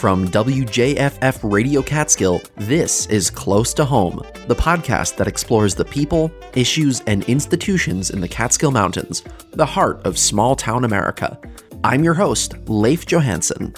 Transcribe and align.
From 0.00 0.26
WJFF 0.28 1.40
Radio 1.42 1.82
Catskill, 1.82 2.40
this 2.56 3.04
is 3.08 3.28
Close 3.28 3.74
to 3.74 3.84
Home, 3.84 4.22
the 4.48 4.54
podcast 4.54 5.16
that 5.16 5.28
explores 5.28 5.74
the 5.74 5.84
people, 5.84 6.32
issues, 6.54 7.00
and 7.00 7.22
institutions 7.24 8.08
in 8.08 8.22
the 8.22 8.26
Catskill 8.26 8.70
Mountains, 8.70 9.22
the 9.50 9.66
heart 9.66 10.00
of 10.06 10.18
small 10.18 10.56
town 10.56 10.86
America. 10.86 11.38
I'm 11.84 12.02
your 12.02 12.14
host, 12.14 12.54
Leif 12.66 13.04
Johansson. 13.04 13.74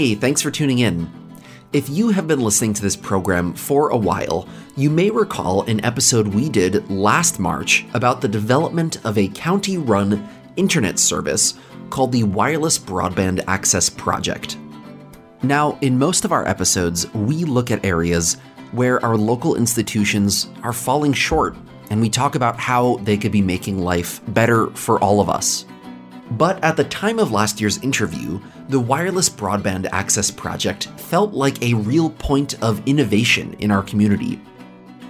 Hey, 0.00 0.14
thanks 0.14 0.40
for 0.40 0.50
tuning 0.50 0.78
in. 0.78 1.10
If 1.74 1.90
you 1.90 2.08
have 2.08 2.26
been 2.26 2.40
listening 2.40 2.72
to 2.72 2.80
this 2.80 2.96
program 2.96 3.52
for 3.52 3.90
a 3.90 3.96
while, 3.98 4.48
you 4.74 4.88
may 4.88 5.10
recall 5.10 5.60
an 5.64 5.84
episode 5.84 6.28
we 6.28 6.48
did 6.48 6.88
last 6.90 7.38
March 7.38 7.84
about 7.92 8.22
the 8.22 8.26
development 8.26 9.04
of 9.04 9.18
a 9.18 9.28
county 9.28 9.76
run 9.76 10.26
internet 10.56 10.98
service 10.98 11.52
called 11.90 12.12
the 12.12 12.22
Wireless 12.22 12.78
Broadband 12.78 13.44
Access 13.46 13.90
Project. 13.90 14.56
Now, 15.42 15.78
in 15.82 15.98
most 15.98 16.24
of 16.24 16.32
our 16.32 16.48
episodes, 16.48 17.12
we 17.12 17.44
look 17.44 17.70
at 17.70 17.84
areas 17.84 18.38
where 18.72 19.04
our 19.04 19.18
local 19.18 19.54
institutions 19.54 20.48
are 20.62 20.72
falling 20.72 21.12
short, 21.12 21.56
and 21.90 22.00
we 22.00 22.08
talk 22.08 22.36
about 22.36 22.58
how 22.58 22.96
they 23.02 23.18
could 23.18 23.32
be 23.32 23.42
making 23.42 23.80
life 23.80 24.22
better 24.28 24.68
for 24.68 24.98
all 25.00 25.20
of 25.20 25.28
us. 25.28 25.66
But 26.32 26.62
at 26.62 26.76
the 26.76 26.84
time 26.84 27.18
of 27.18 27.32
last 27.32 27.60
year's 27.60 27.82
interview, 27.82 28.40
the 28.68 28.78
Wireless 28.78 29.28
Broadband 29.28 29.88
Access 29.90 30.30
Project 30.30 30.84
felt 30.96 31.32
like 31.32 31.60
a 31.62 31.74
real 31.74 32.10
point 32.10 32.62
of 32.62 32.86
innovation 32.86 33.54
in 33.54 33.70
our 33.70 33.82
community. 33.82 34.40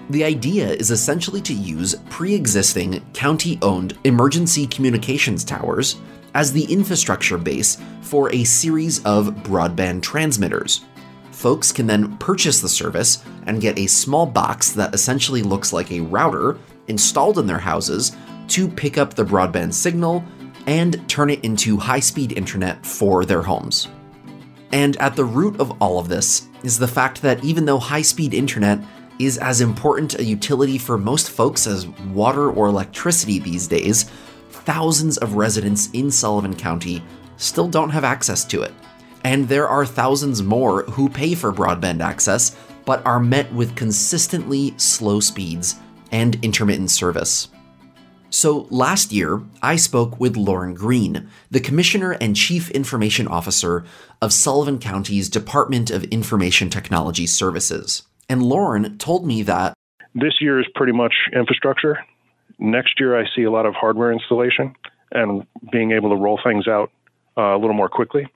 The 0.08 0.24
idea 0.24 0.68
is 0.68 0.90
essentially 0.90 1.40
to 1.42 1.54
use 1.54 1.94
pre 2.08 2.34
existing 2.34 3.04
county 3.12 3.58
owned 3.62 3.98
emergency 4.04 4.66
communications 4.66 5.44
towers 5.44 6.00
as 6.34 6.52
the 6.52 6.64
infrastructure 6.64 7.38
base 7.38 7.76
for 8.00 8.32
a 8.32 8.44
series 8.44 9.04
of 9.04 9.28
broadband 9.44 10.02
transmitters. 10.02 10.84
Folks 11.32 11.70
can 11.70 11.86
then 11.86 12.16
purchase 12.16 12.60
the 12.60 12.68
service 12.68 13.22
and 13.46 13.60
get 13.60 13.78
a 13.78 13.86
small 13.86 14.26
box 14.26 14.72
that 14.72 14.94
essentially 14.94 15.42
looks 15.42 15.72
like 15.72 15.90
a 15.90 16.00
router 16.00 16.58
installed 16.88 17.38
in 17.38 17.46
their 17.46 17.58
houses 17.58 18.16
to 18.48 18.68
pick 18.68 18.98
up 18.98 19.14
the 19.14 19.24
broadband 19.24 19.72
signal 19.72 20.24
and 20.70 21.06
turn 21.08 21.30
it 21.30 21.44
into 21.44 21.76
high 21.76 21.98
speed 21.98 22.30
internet 22.30 22.86
for 22.86 23.24
their 23.24 23.42
homes. 23.42 23.88
And 24.70 24.96
at 24.98 25.16
the 25.16 25.24
root 25.24 25.58
of 25.58 25.72
all 25.82 25.98
of 25.98 26.08
this 26.08 26.46
is 26.62 26.78
the 26.78 26.86
fact 26.86 27.22
that 27.22 27.42
even 27.42 27.64
though 27.64 27.80
high 27.80 28.02
speed 28.02 28.32
internet 28.32 28.78
is 29.18 29.36
as 29.36 29.60
important 29.60 30.20
a 30.20 30.24
utility 30.24 30.78
for 30.78 30.96
most 30.96 31.32
folks 31.32 31.66
as 31.66 31.88
water 32.14 32.48
or 32.52 32.68
electricity 32.68 33.40
these 33.40 33.66
days, 33.66 34.04
thousands 34.50 35.18
of 35.18 35.34
residents 35.34 35.90
in 35.90 36.08
Sullivan 36.08 36.54
County 36.54 37.02
still 37.36 37.66
don't 37.66 37.90
have 37.90 38.04
access 38.04 38.44
to 38.44 38.62
it. 38.62 38.72
And 39.24 39.48
there 39.48 39.68
are 39.68 39.84
thousands 39.84 40.40
more 40.40 40.84
who 40.84 41.08
pay 41.08 41.34
for 41.34 41.52
broadband 41.52 42.00
access 42.00 42.56
but 42.84 43.04
are 43.04 43.18
met 43.18 43.52
with 43.52 43.74
consistently 43.74 44.74
slow 44.76 45.18
speeds 45.18 45.80
and 46.12 46.42
intermittent 46.44 46.92
service. 46.92 47.48
So 48.30 48.68
last 48.70 49.12
year, 49.12 49.42
I 49.60 49.74
spoke 49.74 50.20
with 50.20 50.36
Lauren 50.36 50.74
Green, 50.74 51.28
the 51.50 51.58
Commissioner 51.58 52.12
and 52.12 52.36
Chief 52.36 52.70
Information 52.70 53.26
Officer 53.26 53.84
of 54.22 54.32
Sullivan 54.32 54.78
County's 54.78 55.28
Department 55.28 55.90
of 55.90 56.04
Information 56.04 56.70
Technology 56.70 57.26
Services. 57.26 58.04
And 58.28 58.40
Lauren 58.40 58.96
told 58.98 59.26
me 59.26 59.42
that 59.42 59.74
this 60.14 60.40
year 60.40 60.60
is 60.60 60.66
pretty 60.76 60.92
much 60.92 61.14
infrastructure. 61.32 61.98
Next 62.60 63.00
year, 63.00 63.18
I 63.18 63.24
see 63.34 63.42
a 63.42 63.50
lot 63.50 63.66
of 63.66 63.74
hardware 63.74 64.12
installation 64.12 64.76
and 65.10 65.44
being 65.72 65.90
able 65.90 66.10
to 66.10 66.16
roll 66.16 66.38
things 66.42 66.68
out 66.68 66.92
uh, 67.36 67.56
a 67.56 67.58
little 67.58 67.74
more 67.74 67.88
quickly. 67.88 68.28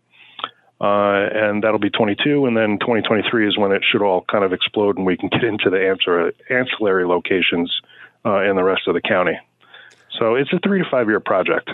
Uh, 0.80 1.30
and 1.32 1.62
that'll 1.62 1.78
be 1.78 1.90
22, 1.90 2.46
and 2.46 2.56
then 2.56 2.78
2023 2.80 3.48
is 3.48 3.56
when 3.56 3.70
it 3.70 3.82
should 3.90 4.02
all 4.02 4.24
kind 4.30 4.44
of 4.44 4.52
explode, 4.52 4.96
and 4.96 5.06
we 5.06 5.16
can 5.16 5.28
get 5.28 5.44
into 5.44 5.70
the 5.70 5.88
answer, 5.88 6.32
ancillary 6.50 7.06
locations 7.06 7.72
uh, 8.26 8.42
in 8.42 8.56
the 8.56 8.64
rest 8.64 8.82
of 8.88 8.94
the 8.94 9.00
county. 9.00 9.38
So 10.18 10.34
it's 10.34 10.52
a 10.52 10.58
three 10.60 10.82
to 10.82 10.90
five 10.90 11.08
year 11.08 11.20
project. 11.20 11.70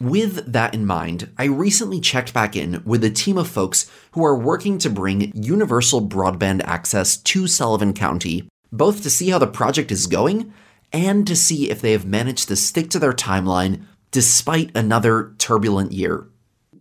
With 0.00 0.52
that 0.52 0.74
in 0.74 0.86
mind, 0.86 1.30
I 1.38 1.44
recently 1.44 2.00
checked 2.00 2.34
back 2.34 2.56
in 2.56 2.82
with 2.84 3.04
a 3.04 3.10
team 3.10 3.38
of 3.38 3.48
folks 3.48 3.90
who 4.12 4.24
are 4.24 4.36
working 4.36 4.78
to 4.78 4.90
bring 4.90 5.32
universal 5.34 6.06
broadband 6.06 6.62
access 6.64 7.16
to 7.16 7.46
Sullivan 7.46 7.94
County, 7.94 8.48
both 8.72 9.02
to 9.04 9.10
see 9.10 9.30
how 9.30 9.38
the 9.38 9.46
project 9.46 9.92
is 9.92 10.08
going 10.08 10.52
and 10.92 11.26
to 11.26 11.36
see 11.36 11.70
if 11.70 11.80
they 11.80 11.92
have 11.92 12.04
managed 12.04 12.48
to 12.48 12.56
stick 12.56 12.90
to 12.90 12.98
their 12.98 13.12
timeline 13.12 13.84
despite 14.10 14.76
another 14.76 15.32
turbulent 15.38 15.92
year. 15.92 16.26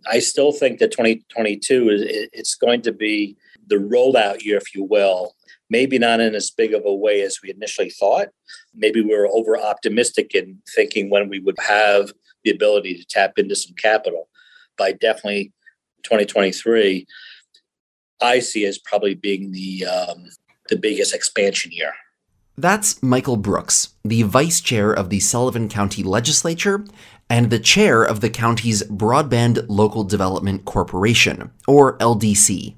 I 0.09 0.19
still 0.19 0.51
think 0.51 0.79
that 0.79 0.91
2022 0.91 1.89
is 1.89 2.01
it's 2.33 2.55
going 2.55 2.81
to 2.81 2.91
be 2.91 3.37
the 3.67 3.75
rollout 3.75 4.43
year, 4.43 4.57
if 4.57 4.75
you 4.75 4.83
will, 4.83 5.35
maybe 5.69 5.97
not 5.97 6.19
in 6.19 6.35
as 6.35 6.51
big 6.51 6.73
of 6.73 6.83
a 6.85 6.93
way 6.93 7.21
as 7.21 7.39
we 7.41 7.49
initially 7.51 7.89
thought. 7.89 8.27
Maybe 8.75 9.01
we 9.01 9.15
were 9.15 9.27
over 9.27 9.57
optimistic 9.57 10.33
in 10.33 10.59
thinking 10.75 11.09
when 11.09 11.29
we 11.29 11.39
would 11.39 11.57
have 11.59 12.11
the 12.43 12.51
ability 12.51 12.95
to 12.95 13.05
tap 13.05 13.33
into 13.37 13.55
some 13.55 13.75
capital. 13.75 14.29
By 14.77 14.93
definitely 14.93 15.53
2023, 16.03 17.05
I 18.21 18.39
see 18.39 18.65
as 18.65 18.77
probably 18.77 19.13
being 19.13 19.51
the 19.51 19.85
um, 19.85 20.29
the 20.69 20.77
biggest 20.77 21.13
expansion 21.13 21.71
year. 21.71 21.93
That's 22.57 23.01
Michael 23.01 23.37
Brooks, 23.37 23.89
the 24.03 24.23
vice 24.23 24.61
chair 24.61 24.91
of 24.91 25.09
the 25.09 25.19
Sullivan 25.19 25.69
County 25.69 26.03
Legislature 26.03 26.85
and 27.29 27.49
the 27.49 27.59
chair 27.59 28.03
of 28.03 28.21
the 28.21 28.29
county's 28.29 28.83
Broadband 28.83 29.65
Local 29.67 30.03
Development 30.03 30.63
Corporation, 30.65 31.51
or 31.67 31.97
LDC. 31.97 32.75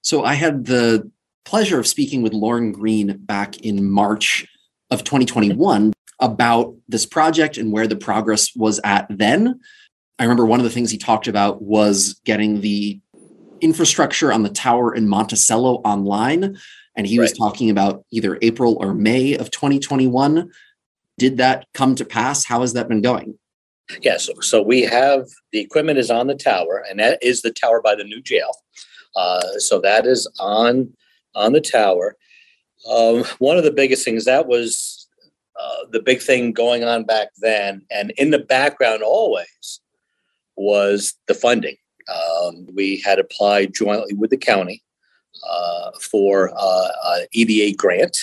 So 0.00 0.24
I 0.24 0.34
had 0.34 0.66
the 0.66 1.10
pleasure 1.44 1.78
of 1.78 1.86
speaking 1.86 2.22
with 2.22 2.32
Lauren 2.32 2.72
Green 2.72 3.18
back 3.18 3.58
in 3.58 3.90
March 3.90 4.46
of 4.90 5.04
2021 5.04 5.92
about 6.20 6.74
this 6.88 7.06
project 7.06 7.58
and 7.58 7.72
where 7.72 7.86
the 7.86 7.96
progress 7.96 8.54
was 8.54 8.80
at 8.84 9.06
then. 9.10 9.60
I 10.18 10.24
remember 10.24 10.46
one 10.46 10.60
of 10.60 10.64
the 10.64 10.70
things 10.70 10.90
he 10.90 10.98
talked 10.98 11.28
about 11.28 11.62
was 11.62 12.20
getting 12.24 12.60
the 12.60 13.00
infrastructure 13.60 14.32
on 14.32 14.42
the 14.42 14.48
tower 14.48 14.94
in 14.94 15.08
Monticello 15.08 15.76
online. 15.76 16.56
And 16.96 17.06
he 17.06 17.18
right. 17.18 17.24
was 17.24 17.32
talking 17.32 17.68
about 17.68 18.04
either 18.10 18.38
April 18.40 18.76
or 18.80 18.94
May 18.94 19.34
of 19.34 19.50
2021. 19.50 20.50
Did 21.18 21.36
that 21.38 21.66
come 21.74 21.94
to 21.96 22.04
pass? 22.04 22.44
How 22.44 22.60
has 22.60 22.72
that 22.72 22.88
been 22.88 23.02
going? 23.02 23.38
Yes. 24.02 24.24
so, 24.24 24.32
so 24.40 24.62
we 24.62 24.82
have 24.82 25.26
the 25.52 25.60
equipment 25.60 25.98
is 25.98 26.10
on 26.10 26.26
the 26.26 26.34
tower, 26.34 26.84
and 26.88 26.98
that 26.98 27.22
is 27.22 27.42
the 27.42 27.52
tower 27.52 27.80
by 27.80 27.94
the 27.94 28.04
new 28.04 28.20
jail. 28.20 28.50
Uh, 29.14 29.58
so 29.58 29.80
that 29.80 30.06
is 30.06 30.26
on 30.40 30.92
on 31.34 31.52
the 31.52 31.60
tower. 31.60 32.16
Um, 32.88 33.24
one 33.38 33.56
of 33.56 33.64
the 33.64 33.72
biggest 33.72 34.04
things 34.04 34.24
that 34.24 34.46
was 34.46 35.08
uh, 35.58 35.86
the 35.90 36.00
big 36.00 36.20
thing 36.20 36.52
going 36.52 36.84
on 36.84 37.04
back 37.04 37.28
then, 37.38 37.82
and 37.90 38.12
in 38.16 38.30
the 38.30 38.38
background 38.38 39.02
always 39.02 39.80
was 40.56 41.14
the 41.26 41.34
funding. 41.34 41.76
Um, 42.08 42.66
we 42.74 43.00
had 43.04 43.18
applied 43.18 43.74
jointly 43.74 44.14
with 44.14 44.30
the 44.30 44.36
county 44.36 44.82
uh, 45.48 45.90
for 46.00 46.52
uh, 46.56 46.88
an 47.04 47.26
EDA 47.32 47.76
grant, 47.76 48.16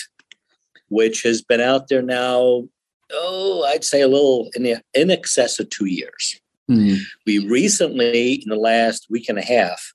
which 0.88 1.22
has 1.22 1.42
been 1.42 1.60
out 1.60 1.88
there 1.88 2.02
now. 2.02 2.64
Oh, 3.12 3.64
I'd 3.68 3.84
say 3.84 4.00
a 4.00 4.08
little 4.08 4.48
in 4.54 4.62
the, 4.62 4.82
in 4.94 5.10
excess 5.10 5.60
of 5.60 5.68
two 5.68 5.86
years. 5.86 6.40
Mm. 6.70 6.98
We 7.26 7.46
recently, 7.46 8.34
in 8.34 8.48
the 8.48 8.56
last 8.56 9.06
week 9.10 9.28
and 9.28 9.38
a 9.38 9.44
half, 9.44 9.92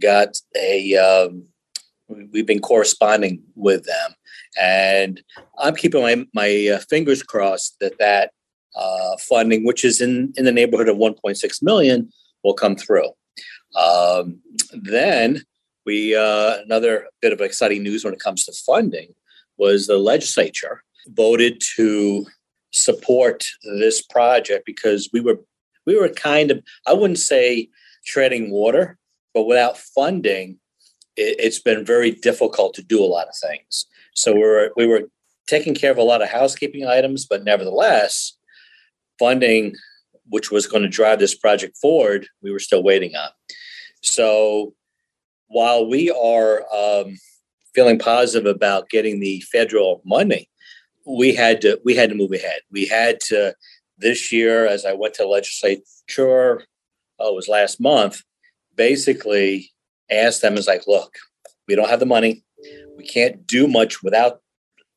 got 0.00 0.38
a 0.56 0.96
um, 0.96 1.44
we've 2.08 2.46
been 2.46 2.60
corresponding 2.60 3.42
with 3.54 3.84
them, 3.84 4.14
and 4.56 5.22
I'm 5.58 5.76
keeping 5.76 6.02
my 6.02 6.26
my 6.34 6.74
uh, 6.74 6.78
fingers 6.90 7.22
crossed 7.22 7.76
that 7.80 7.98
that 7.98 8.32
uh, 8.74 9.16
funding, 9.18 9.64
which 9.64 9.84
is 9.84 10.00
in 10.00 10.32
in 10.36 10.44
the 10.44 10.52
neighborhood 10.52 10.88
of 10.88 10.96
1.6 10.96 11.62
million, 11.62 12.10
will 12.42 12.54
come 12.54 12.76
through. 12.76 13.10
Um, 13.78 14.40
then 14.72 15.42
we 15.84 16.16
uh, 16.16 16.58
another 16.64 17.06
bit 17.20 17.32
of 17.32 17.40
exciting 17.40 17.82
news 17.82 18.04
when 18.04 18.14
it 18.14 18.20
comes 18.20 18.44
to 18.44 18.52
funding 18.52 19.14
was 19.58 19.86
the 19.86 19.98
legislature 19.98 20.82
voted 21.08 21.62
to 21.76 22.26
support 22.72 23.44
this 23.78 24.02
project 24.02 24.66
because 24.66 25.08
we 25.12 25.20
were 25.20 25.40
we 25.86 25.98
were 25.98 26.08
kind 26.08 26.50
of 26.50 26.62
I 26.86 26.92
wouldn't 26.92 27.18
say 27.18 27.68
treading 28.04 28.50
water, 28.50 28.98
but 29.34 29.44
without 29.44 29.78
funding, 29.78 30.58
it, 31.16 31.42
has 31.42 31.58
been 31.58 31.84
very 31.84 32.10
difficult 32.10 32.74
to 32.74 32.82
do 32.82 33.02
a 33.02 33.06
lot 33.06 33.28
of 33.28 33.34
things. 33.48 33.86
So 34.16 34.32
we 34.32 34.40
were 34.40 34.70
we 34.76 34.86
were 34.86 35.02
taking 35.46 35.74
care 35.74 35.92
of 35.92 35.98
a 35.98 36.02
lot 36.02 36.22
of 36.22 36.28
housekeeping 36.28 36.86
items, 36.86 37.26
but 37.26 37.44
nevertheless, 37.44 38.36
funding, 39.18 39.74
which 40.28 40.50
was 40.50 40.66
going 40.66 40.82
to 40.82 40.88
drive 40.88 41.18
this 41.18 41.34
project 41.34 41.76
forward, 41.76 42.26
we 42.42 42.50
were 42.50 42.58
still 42.58 42.82
waiting 42.82 43.14
on. 43.14 43.28
So 44.02 44.74
while 45.48 45.86
we 45.88 46.10
are 46.10 46.64
um, 46.74 47.16
feeling 47.74 47.98
positive 47.98 48.46
about 48.46 48.88
getting 48.88 49.20
the 49.20 49.40
federal 49.52 50.02
money, 50.04 50.48
we 51.06 51.34
had 51.34 51.60
to 51.60 51.80
we 51.84 51.94
had 51.94 52.10
to 52.10 52.16
move 52.16 52.32
ahead. 52.32 52.60
We 52.70 52.86
had 52.86 53.20
to 53.28 53.54
this 53.98 54.32
year, 54.32 54.66
as 54.66 54.84
I 54.84 54.92
went 54.92 55.14
to 55.14 55.26
legislature, 55.26 56.64
oh, 57.18 57.32
it 57.32 57.34
was 57.34 57.48
last 57.48 57.80
month, 57.80 58.22
basically 58.74 59.70
asked 60.10 60.42
them 60.42 60.56
is 60.56 60.66
like, 60.66 60.86
look, 60.86 61.14
we 61.68 61.74
don't 61.74 61.88
have 61.88 62.00
the 62.00 62.06
money. 62.06 62.44
We 62.96 63.06
can't 63.06 63.46
do 63.46 63.68
much 63.68 64.02
without 64.02 64.40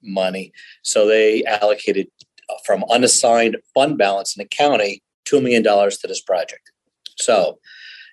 money. 0.02 0.52
So 0.84 1.08
they 1.08 1.44
allocated 1.46 2.08
uh, 2.50 2.56
from 2.66 2.84
unassigned 2.90 3.58
fund 3.74 3.98
balance 3.98 4.36
in 4.36 4.42
the 4.42 4.48
county 4.48 5.04
$2 5.26 5.42
million 5.42 5.64
to 5.64 6.08
this 6.08 6.22
project. 6.22 6.72
So 7.18 7.60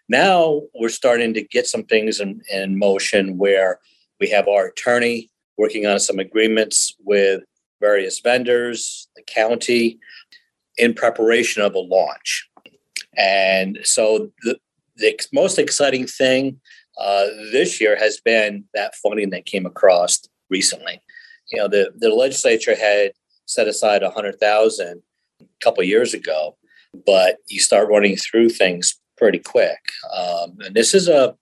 now 0.09 0.63
we're 0.75 0.89
starting 0.89 1.35
to 1.35 1.43
get 1.43 1.67
some 1.67 1.85
things 1.85 2.21
in, 2.21 2.41
in 2.53 2.79
motion 2.79 3.39
where 3.39 3.79
we 4.21 4.29
have 4.31 4.49
our 4.49 4.67
attorney 4.67 5.31
working 5.57 5.87
on 5.87 5.99
some 5.99 6.19
agreements 6.19 6.95
with 7.05 7.43
various 7.81 8.21
vendors, 8.21 9.09
the 9.17 9.23
county, 9.23 9.99
in 10.77 10.95
preparation 10.95 11.63
of 11.63 11.75
a 11.75 11.79
launch. 11.79 12.49
And 13.17 13.79
so 13.83 14.31
the, 14.43 14.59
the 14.97 15.19
most 15.33 15.59
exciting 15.59 16.07
thing 16.07 16.61
uh, 16.99 17.27
this 17.53 17.81
year 17.81 17.97
has 17.97 18.21
been 18.21 18.65
that 18.75 18.95
funding 18.97 19.31
that 19.31 19.47
came 19.47 19.67
across 19.67 20.21
recently. 20.51 21.01
You 21.53 21.59
know, 21.59 21.69
the, 21.69 21.93
the 21.97 22.11
legislature 22.11 22.75
had 22.75 23.13
set 23.47 23.69
aside 23.69 24.03
a 24.03 24.11
hundred 24.11 24.41
thousand 24.41 25.03
a 25.41 25.45
couple 25.61 25.83
years 25.85 26.15
ago, 26.15 26.57
but 27.07 27.37
you 27.47 27.61
start 27.61 27.89
running 27.89 28.17
through 28.17 28.51
things 28.51 28.99
pretty 29.17 29.39
quick. 29.39 29.79
Um, 30.17 30.57
and 30.61 30.75
this 30.75 30.95
is 30.95 31.09
a 31.09 31.37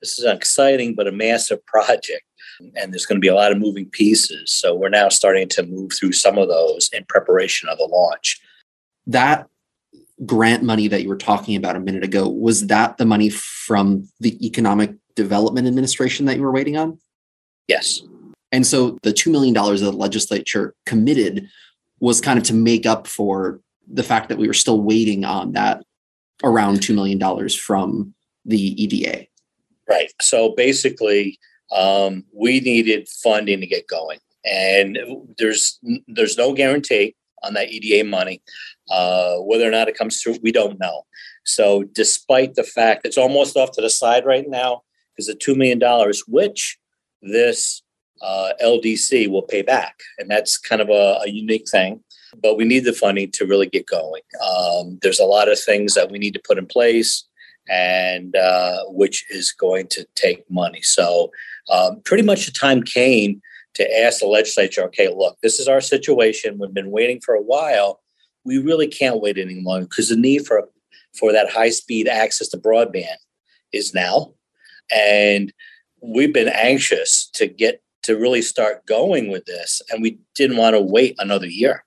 this 0.00 0.18
is 0.18 0.24
an 0.24 0.36
exciting 0.36 0.94
but 0.94 1.06
a 1.06 1.12
massive 1.12 1.64
project, 1.66 2.24
and 2.76 2.92
there's 2.92 3.06
going 3.06 3.16
to 3.16 3.24
be 3.24 3.28
a 3.28 3.34
lot 3.34 3.52
of 3.52 3.58
moving 3.58 3.88
pieces. 3.88 4.52
So 4.52 4.74
we're 4.74 4.88
now 4.88 5.08
starting 5.08 5.48
to 5.50 5.62
move 5.64 5.92
through 5.92 6.12
some 6.12 6.38
of 6.38 6.48
those 6.48 6.90
in 6.92 7.04
preparation 7.08 7.68
of 7.68 7.78
the 7.78 7.84
launch. 7.84 8.40
That 9.06 9.48
grant 10.26 10.62
money 10.62 10.88
that 10.88 11.02
you 11.02 11.08
were 11.08 11.16
talking 11.16 11.56
about 11.56 11.76
a 11.76 11.80
minute 11.80 12.04
ago 12.04 12.28
was 12.28 12.66
that 12.68 12.96
the 12.96 13.04
money 13.04 13.28
from 13.28 14.08
the 14.20 14.44
economic 14.44 14.94
development 15.14 15.66
administration 15.66 16.26
that 16.26 16.36
you 16.36 16.42
were 16.42 16.52
waiting 16.52 16.76
on? 16.76 16.98
Yes. 17.68 18.02
And 18.50 18.66
so 18.66 18.98
the 19.02 19.12
$2 19.12 19.30
million 19.30 19.54
that 19.54 19.78
the 19.78 19.92
legislature 19.92 20.74
committed 20.86 21.48
was 22.00 22.20
kind 22.20 22.38
of 22.38 22.44
to 22.44 22.54
make 22.54 22.86
up 22.86 23.06
for 23.06 23.60
the 23.90 24.02
fact 24.02 24.28
that 24.28 24.38
we 24.38 24.46
were 24.46 24.54
still 24.54 24.80
waiting 24.80 25.24
on 25.24 25.52
that 25.52 25.84
around 26.44 26.80
$2 26.80 26.94
million 26.94 27.48
from 27.48 28.14
the 28.44 28.82
eda 28.82 29.26
right. 29.92 30.12
So 30.20 30.54
basically 30.56 31.38
um, 31.70 32.24
we 32.32 32.60
needed 32.60 33.08
funding 33.08 33.60
to 33.60 33.66
get 33.66 33.86
going. 33.86 34.18
And 34.44 34.98
there's 35.38 35.78
there's 36.08 36.36
no 36.36 36.52
guarantee 36.52 37.14
on 37.44 37.54
that 37.54 37.70
eda 37.70 38.04
money 38.08 38.42
uh, 38.92 39.36
whether 39.38 39.66
or 39.66 39.70
not 39.70 39.88
it 39.88 39.96
comes 39.96 40.20
through, 40.20 40.36
we 40.42 40.52
don't 40.52 40.78
know. 40.78 41.06
So, 41.44 41.84
despite 41.84 42.54
the 42.54 42.62
fact 42.62 43.06
it's 43.06 43.18
almost 43.18 43.56
off 43.56 43.72
to 43.72 43.80
the 43.80 43.90
side 43.90 44.26
right 44.26 44.48
now, 44.48 44.82
because 45.12 45.26
the 45.26 45.34
$2 45.34 45.56
million, 45.56 45.80
which 46.28 46.78
this 47.22 47.82
uh, 48.20 48.52
LDC 48.62 49.28
will 49.28 49.42
pay 49.42 49.62
back. 49.62 50.00
And 50.18 50.30
that's 50.30 50.58
kind 50.58 50.82
of 50.82 50.88
a, 50.90 51.20
a, 51.24 51.28
unique 51.28 51.68
thing. 51.68 52.00
But 52.40 52.56
we 52.56 52.64
need 52.64 52.84
the 52.84 52.92
funding 52.92 53.30
to 53.32 53.46
really 53.46 53.66
get 53.66 53.86
going. 53.86 54.22
Um, 54.46 54.98
there's 55.02 55.20
a 55.20 55.24
lot 55.24 55.50
of 55.50 55.58
things 55.58 55.94
that 55.94 56.10
we 56.10 56.18
need 56.18 56.34
to 56.34 56.42
put 56.46 56.58
in 56.58 56.66
place, 56.66 57.24
and 57.68 58.36
uh, 58.36 58.84
which 58.88 59.24
is 59.30 59.52
going 59.52 59.88
to 59.88 60.06
take 60.14 60.48
money. 60.50 60.82
So, 60.82 61.30
um, 61.70 62.00
pretty 62.04 62.22
much 62.22 62.46
the 62.46 62.52
time 62.52 62.82
came 62.82 63.40
to 63.74 64.00
ask 64.00 64.20
the 64.20 64.26
legislature 64.26 64.82
okay, 64.84 65.08
look, 65.08 65.38
this 65.42 65.58
is 65.58 65.68
our 65.68 65.80
situation. 65.80 66.58
We've 66.58 66.74
been 66.74 66.90
waiting 66.90 67.20
for 67.20 67.34
a 67.34 67.42
while 67.42 68.01
we 68.44 68.58
really 68.58 68.88
can't 68.88 69.20
wait 69.20 69.38
any 69.38 69.60
longer 69.62 69.86
because 69.86 70.08
the 70.08 70.16
need 70.16 70.46
for 70.46 70.68
for 71.14 71.32
that 71.32 71.50
high 71.50 71.70
speed 71.70 72.08
access 72.08 72.48
to 72.48 72.56
broadband 72.56 73.16
is 73.72 73.94
now, 73.94 74.32
and 74.94 75.52
we've 76.00 76.32
been 76.32 76.48
anxious 76.48 77.28
to 77.34 77.46
get 77.46 77.82
to 78.02 78.16
really 78.16 78.42
start 78.42 78.84
going 78.86 79.30
with 79.30 79.44
this, 79.44 79.80
and 79.90 80.02
we 80.02 80.18
didn't 80.34 80.56
want 80.56 80.74
to 80.74 80.80
wait 80.80 81.14
another 81.18 81.46
year. 81.46 81.84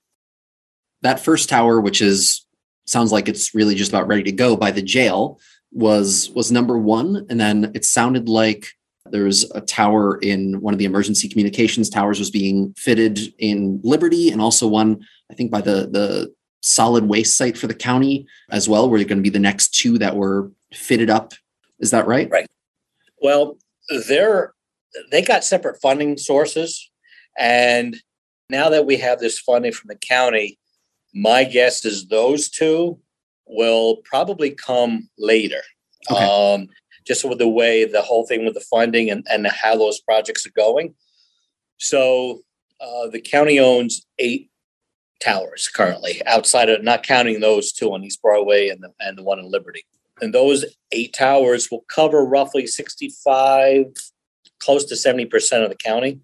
That 1.02 1.20
first 1.20 1.48
tower, 1.48 1.80
which 1.80 2.00
is 2.00 2.46
sounds 2.86 3.12
like 3.12 3.28
it's 3.28 3.54
really 3.54 3.74
just 3.74 3.90
about 3.90 4.06
ready 4.06 4.22
to 4.22 4.32
go 4.32 4.56
by 4.56 4.70
the 4.70 4.82
jail, 4.82 5.40
was 5.72 6.30
was 6.30 6.50
number 6.50 6.78
one, 6.78 7.26
and 7.28 7.38
then 7.38 7.72
it 7.74 7.84
sounded 7.84 8.28
like 8.28 8.68
there's 9.10 9.48
a 9.52 9.60
tower 9.60 10.18
in 10.18 10.60
one 10.60 10.74
of 10.74 10.78
the 10.78 10.84
emergency 10.84 11.28
communications 11.28 11.88
towers 11.88 12.18
was 12.18 12.30
being 12.30 12.74
fitted 12.76 13.18
in 13.38 13.80
Liberty, 13.84 14.30
and 14.30 14.40
also 14.40 14.66
one 14.66 15.00
I 15.30 15.34
think 15.34 15.50
by 15.50 15.60
the 15.60 15.88
the 15.90 16.34
solid 16.62 17.04
waste 17.04 17.36
site 17.36 17.56
for 17.56 17.66
the 17.66 17.74
county 17.74 18.26
as 18.50 18.68
well, 18.68 18.88
where 18.88 18.98
you're 18.98 19.08
going 19.08 19.18
to 19.18 19.22
be 19.22 19.30
the 19.30 19.38
next 19.38 19.74
two 19.74 19.98
that 19.98 20.16
were 20.16 20.50
fitted 20.72 21.10
up. 21.10 21.32
Is 21.78 21.90
that 21.90 22.06
right? 22.06 22.30
Right. 22.30 22.46
Well, 23.22 23.58
they're 24.08 24.52
they 25.10 25.22
got 25.22 25.44
separate 25.44 25.80
funding 25.80 26.16
sources, 26.16 26.90
and 27.38 27.96
now 28.48 28.68
that 28.70 28.86
we 28.86 28.96
have 28.96 29.18
this 29.18 29.38
funding 29.38 29.72
from 29.72 29.88
the 29.88 29.96
county, 29.96 30.58
my 31.14 31.44
guess 31.44 31.84
is 31.84 32.08
those 32.08 32.48
two 32.48 32.98
will 33.46 33.96
probably 34.04 34.50
come 34.50 35.08
later. 35.18 35.60
Okay. 36.10 36.24
Um, 36.24 36.68
just 37.06 37.24
with 37.24 37.38
the 37.38 37.48
way 37.48 37.84
the 37.84 38.02
whole 38.02 38.26
thing 38.26 38.44
with 38.44 38.54
the 38.54 38.60
funding 38.60 39.10
and, 39.10 39.24
and 39.30 39.46
how 39.46 39.76
those 39.76 40.00
projects 40.00 40.44
are 40.44 40.52
going. 40.56 40.94
So 41.78 42.42
uh, 42.80 43.08
the 43.08 43.20
county 43.20 43.58
owns 43.58 44.06
eight 44.18 44.50
towers 45.26 45.68
currently 45.68 46.22
outside 46.26 46.68
of 46.68 46.82
not 46.82 47.02
counting 47.02 47.40
those 47.40 47.72
two 47.72 47.92
on 47.92 48.04
East 48.04 48.22
Broadway 48.22 48.68
and 48.68 48.82
the, 48.82 48.90
and 49.00 49.18
the 49.18 49.22
one 49.22 49.38
in 49.38 49.50
Liberty. 49.50 49.84
And 50.20 50.32
those 50.32 50.64
eight 50.92 51.12
towers 51.12 51.70
will 51.70 51.84
cover 51.88 52.24
roughly 52.24 52.66
65, 52.66 53.86
close 54.60 54.84
to 54.86 54.94
70% 54.94 55.62
of 55.62 55.68
the 55.68 55.76
county. 55.76 56.20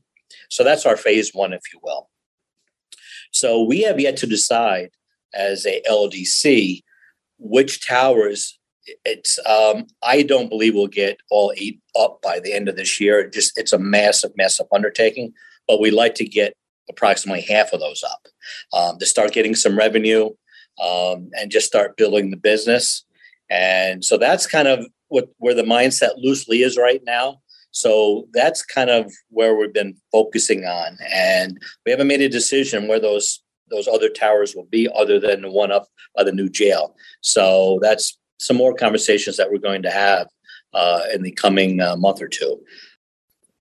So 0.50 0.64
that's 0.64 0.86
our 0.86 0.96
phase 0.96 1.32
one, 1.32 1.52
if 1.52 1.62
you 1.72 1.80
will. 1.82 2.08
So 3.32 3.62
we 3.62 3.82
have 3.82 4.00
yet 4.00 4.16
to 4.18 4.26
decide 4.26 4.90
as 5.34 5.66
a 5.66 5.82
LDC 5.88 6.82
which 7.38 7.86
towers 7.86 8.58
it's 9.04 9.38
um, 9.46 9.86
I 10.02 10.22
don't 10.22 10.48
believe 10.48 10.74
we'll 10.74 10.86
get 10.86 11.18
all 11.30 11.52
eight 11.56 11.80
up 11.98 12.20
by 12.22 12.40
the 12.40 12.52
end 12.52 12.68
of 12.68 12.76
this 12.76 13.00
year. 13.00 13.20
It 13.20 13.32
just 13.32 13.56
it's 13.58 13.72
a 13.72 13.78
massive, 13.78 14.32
massive 14.36 14.66
undertaking. 14.72 15.32
But 15.68 15.80
we 15.80 15.90
like 15.90 16.14
to 16.16 16.24
get 16.24 16.54
approximately 16.92 17.42
half 17.42 17.72
of 17.72 17.80
those 17.80 18.02
up 18.02 18.28
um, 18.72 18.98
to 18.98 19.06
start 19.06 19.32
getting 19.32 19.54
some 19.54 19.76
revenue 19.76 20.30
um, 20.82 21.30
and 21.38 21.50
just 21.50 21.66
start 21.66 21.96
building 21.96 22.30
the 22.30 22.36
business. 22.36 23.04
And 23.50 24.04
so 24.04 24.16
that's 24.16 24.46
kind 24.46 24.68
of 24.68 24.86
what 25.08 25.28
where 25.38 25.54
the 25.54 25.62
mindset 25.62 26.12
loosely 26.16 26.62
is 26.62 26.76
right 26.78 27.02
now. 27.04 27.40
So 27.70 28.28
that's 28.32 28.62
kind 28.64 28.90
of 28.90 29.12
where 29.30 29.54
we've 29.56 29.72
been 29.72 29.96
focusing 30.10 30.64
on, 30.64 30.98
and 31.12 31.58
we 31.84 31.92
haven't 31.92 32.06
made 32.06 32.20
a 32.20 32.28
decision 32.28 32.88
where 32.88 33.00
those 33.00 33.42
those 33.70 33.88
other 33.88 34.10
towers 34.10 34.54
will 34.54 34.68
be, 34.70 34.88
other 34.94 35.18
than 35.18 35.42
the 35.42 35.50
one 35.50 35.72
up 35.72 35.86
by 36.16 36.24
the 36.24 36.32
new 36.32 36.48
jail. 36.48 36.94
So 37.22 37.78
that's 37.82 38.18
some 38.38 38.56
more 38.56 38.74
conversations 38.74 39.36
that 39.36 39.50
we're 39.50 39.58
going 39.58 39.82
to 39.82 39.90
have 39.90 40.28
uh, 40.74 41.02
in 41.14 41.22
the 41.22 41.32
coming 41.32 41.80
uh, 41.80 41.96
month 41.96 42.20
or 42.20 42.28
two. 42.28 42.60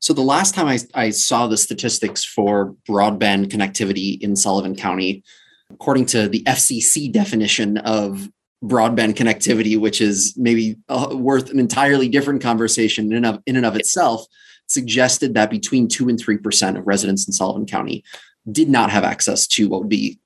So 0.01 0.13
the 0.13 0.21
last 0.21 0.55
time 0.55 0.67
I, 0.67 0.79
I 0.95 1.09
saw 1.11 1.47
the 1.47 1.57
statistics 1.57 2.25
for 2.25 2.75
broadband 2.89 3.49
connectivity 3.49 4.19
in 4.19 4.35
Sullivan 4.35 4.75
County, 4.75 5.23
according 5.69 6.07
to 6.07 6.27
the 6.27 6.43
FCC 6.43 7.11
definition 7.11 7.77
of 7.77 8.27
broadband 8.63 9.13
connectivity, 9.13 9.79
which 9.79 10.01
is 10.01 10.33
maybe 10.37 10.75
uh, 10.89 11.09
worth 11.13 11.51
an 11.51 11.59
entirely 11.59 12.09
different 12.09 12.41
conversation 12.41 13.11
in 13.11 13.17
and 13.17 13.25
of, 13.25 13.43
in 13.45 13.55
and 13.55 13.65
of 13.65 13.75
itself, 13.75 14.25
suggested 14.67 15.35
that 15.35 15.51
between 15.51 15.87
two 15.87 16.09
and 16.09 16.19
three 16.19 16.37
percent 16.37 16.77
of 16.77 16.87
residents 16.87 17.27
in 17.27 17.33
Sullivan 17.33 17.67
County 17.67 18.03
did 18.51 18.69
not 18.69 18.89
have 18.89 19.03
access 19.03 19.45
to 19.45 19.69
what 19.69 19.81
would 19.81 19.89
be, 19.89 20.19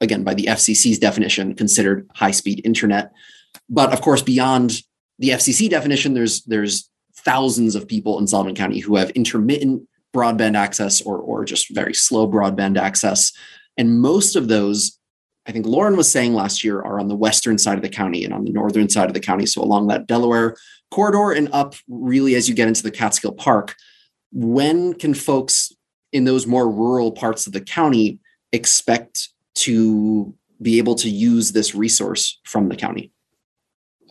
again, 0.00 0.24
by 0.24 0.32
the 0.32 0.46
FCC's 0.46 0.98
definition, 0.98 1.54
considered 1.54 2.08
high-speed 2.14 2.62
internet. 2.64 3.12
But 3.68 3.92
of 3.92 4.00
course, 4.00 4.22
beyond 4.22 4.82
the 5.18 5.30
FCC 5.30 5.68
definition, 5.68 6.14
there's 6.14 6.42
there's 6.44 6.89
thousands 7.24 7.74
of 7.74 7.88
people 7.88 8.18
in 8.18 8.26
Sullivan 8.26 8.54
County 8.54 8.78
who 8.78 8.96
have 8.96 9.10
intermittent 9.10 9.82
broadband 10.14 10.56
access 10.56 11.00
or, 11.00 11.18
or 11.18 11.44
just 11.44 11.74
very 11.74 11.94
slow 11.94 12.28
broadband 12.28 12.78
access. 12.78 13.32
And 13.76 14.00
most 14.00 14.36
of 14.36 14.48
those, 14.48 14.98
I 15.46 15.52
think 15.52 15.66
Lauren 15.66 15.96
was 15.96 16.10
saying 16.10 16.34
last 16.34 16.64
year, 16.64 16.80
are 16.80 16.98
on 16.98 17.08
the 17.08 17.16
western 17.16 17.58
side 17.58 17.78
of 17.78 17.82
the 17.82 17.88
county 17.88 18.24
and 18.24 18.34
on 18.34 18.44
the 18.44 18.52
northern 18.52 18.88
side 18.88 19.08
of 19.08 19.14
the 19.14 19.20
county. 19.20 19.46
So 19.46 19.62
along 19.62 19.86
that 19.88 20.06
Delaware 20.06 20.56
corridor 20.90 21.32
and 21.32 21.48
up 21.52 21.74
really 21.88 22.34
as 22.34 22.48
you 22.48 22.54
get 22.54 22.68
into 22.68 22.82
the 22.82 22.90
Catskill 22.90 23.32
Park. 23.32 23.76
When 24.32 24.94
can 24.94 25.14
folks 25.14 25.72
in 26.12 26.24
those 26.24 26.46
more 26.46 26.70
rural 26.70 27.12
parts 27.12 27.46
of 27.46 27.52
the 27.52 27.60
county 27.60 28.18
expect 28.52 29.28
to 29.54 30.34
be 30.60 30.78
able 30.78 30.94
to 30.96 31.08
use 31.08 31.52
this 31.52 31.74
resource 31.74 32.40
from 32.44 32.68
the 32.68 32.76
county? 32.76 33.12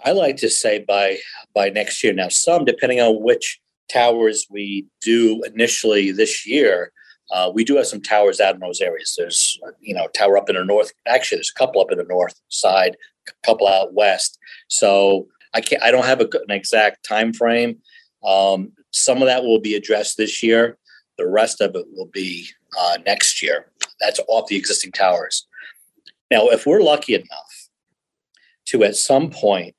I 0.06 0.12
like 0.12 0.38
to 0.38 0.50
say 0.50 0.84
by 0.88 1.18
by 1.53 1.70
next 1.70 2.03
year. 2.03 2.13
Now, 2.13 2.29
some 2.29 2.65
depending 2.65 3.00
on 3.00 3.22
which 3.22 3.60
towers 3.89 4.46
we 4.50 4.86
do 5.01 5.41
initially 5.44 6.12
this 6.12 6.48
year. 6.48 6.91
Uh, 7.32 7.51
we 7.53 7.63
do 7.63 7.75
have 7.75 7.86
some 7.86 8.01
towers 8.01 8.39
out 8.39 8.56
in 8.56 8.60
those 8.60 8.82
areas. 8.82 9.13
There's, 9.15 9.60
you 9.82 9.94
know, 9.94 10.08
tower 10.15 10.36
up 10.36 10.50
in 10.50 10.56
the 10.56 10.65
north. 10.65 10.91
Actually, 11.08 11.38
there's 11.38 11.51
a 11.56 11.60
couple 11.60 11.79
up 11.79 11.91
in 11.91 12.00
the 12.00 12.03
north 12.06 12.34
side, 12.48 12.98
a 13.27 13.32
couple 13.46 13.68
out 13.68 13.94
west. 13.94 14.39
So 14.68 15.27
I 15.53 15.62
can't. 15.62 15.84
I 15.84 15.91
don't 15.91 16.06
have 16.06 16.22
a, 16.22 16.29
an 16.48 16.51
exact 16.51 17.08
time 17.08 17.34
frame. 17.34 17.77
Um, 18.25 18.72
some 18.91 19.22
of 19.22 19.27
that 19.27 19.44
will 19.44 19.60
be 19.60 19.75
addressed 19.75 20.18
this 20.18 20.41
year. 20.41 20.77
The 21.18 21.27
rest 21.27 21.62
of 21.62 21.75
it 21.75 21.86
will 21.91 22.10
be 22.12 22.48
uh, 22.79 22.98
next 23.06 23.44
year. 23.44 23.72
That's 24.00 24.20
off 24.27 24.48
the 24.48 24.56
existing 24.56 24.94
towers. 24.94 25.48
Now, 26.32 26.48
if 26.48 26.65
we're 26.65 26.82
lucky 26.82 27.13
enough 27.15 27.70
to 28.68 28.84
at 28.84 28.96
some 28.96 29.29
point, 29.29 29.75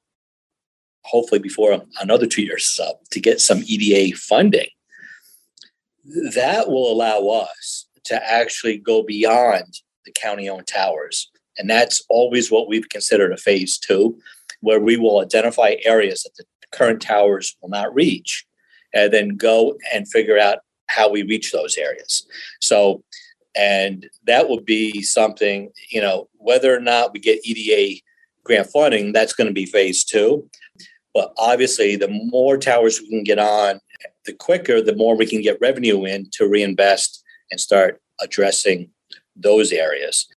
hopefully 1.04 1.40
before 1.40 1.82
another 2.00 2.26
two 2.26 2.42
years 2.42 2.78
up, 2.82 3.00
to 3.10 3.20
get 3.20 3.40
some 3.40 3.62
EDA 3.66 4.16
funding, 4.16 4.68
that 6.34 6.68
will 6.68 6.90
allow 6.90 7.28
us 7.28 7.86
to 8.04 8.30
actually 8.30 8.78
go 8.78 9.02
beyond 9.02 9.80
the 10.04 10.12
county 10.12 10.48
owned 10.48 10.66
towers. 10.66 11.30
And 11.58 11.68
that's 11.68 12.02
always 12.08 12.50
what 12.50 12.68
we've 12.68 12.88
considered 12.88 13.32
a 13.32 13.36
phase 13.36 13.78
two, 13.78 14.18
where 14.60 14.80
we 14.80 14.96
will 14.96 15.20
identify 15.20 15.76
areas 15.84 16.22
that 16.22 16.32
the 16.36 16.44
current 16.72 17.02
towers 17.02 17.56
will 17.60 17.68
not 17.68 17.94
reach 17.94 18.46
and 18.94 19.12
then 19.12 19.36
go 19.36 19.76
and 19.92 20.08
figure 20.08 20.38
out 20.38 20.58
how 20.86 21.08
we 21.08 21.22
reach 21.22 21.52
those 21.52 21.76
areas. 21.76 22.26
So, 22.60 23.04
and 23.54 24.08
that 24.26 24.48
would 24.48 24.64
be 24.64 25.02
something, 25.02 25.70
you 25.90 26.00
know, 26.00 26.28
whether 26.34 26.74
or 26.74 26.80
not 26.80 27.12
we 27.12 27.20
get 27.20 27.44
EDA 27.44 28.00
grant 28.44 28.68
funding, 28.68 29.12
that's 29.12 29.32
going 29.32 29.46
to 29.46 29.54
be 29.54 29.66
phase 29.66 30.04
two. 30.04 30.48
But 31.14 31.32
obviously, 31.36 31.96
the 31.96 32.08
more 32.08 32.56
towers 32.56 33.00
we 33.00 33.08
can 33.08 33.24
get 33.24 33.38
on, 33.38 33.80
the 34.24 34.32
quicker, 34.32 34.80
the 34.80 34.96
more 34.96 35.16
we 35.16 35.26
can 35.26 35.42
get 35.42 35.58
revenue 35.60 36.04
in 36.04 36.28
to 36.32 36.48
reinvest 36.48 37.22
and 37.50 37.60
start 37.60 38.00
addressing 38.20 38.90
those 39.34 39.72
areas. 39.72 40.28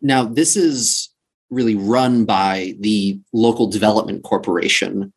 Now, 0.00 0.24
this 0.24 0.56
is 0.56 1.10
really 1.50 1.74
run 1.74 2.24
by 2.24 2.74
the 2.78 3.20
local 3.32 3.66
development 3.66 4.22
corporation 4.22 5.12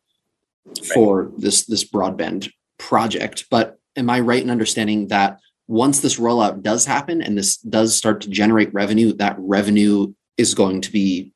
for 0.94 1.24
right. 1.24 1.40
this 1.40 1.66
this 1.66 1.84
broadband 1.84 2.50
project. 2.78 3.46
But 3.50 3.78
am 3.96 4.10
I 4.10 4.20
right 4.20 4.42
in 4.42 4.50
understanding 4.50 5.08
that 5.08 5.38
once 5.68 6.00
this 6.00 6.18
rollout 6.18 6.62
does 6.62 6.84
happen 6.84 7.22
and 7.22 7.36
this 7.36 7.58
does 7.58 7.94
start 7.96 8.20
to 8.22 8.30
generate 8.30 8.72
revenue, 8.74 9.12
that 9.14 9.36
revenue 9.38 10.12
is 10.36 10.54
going 10.54 10.80
to 10.80 10.90
be 10.90 11.32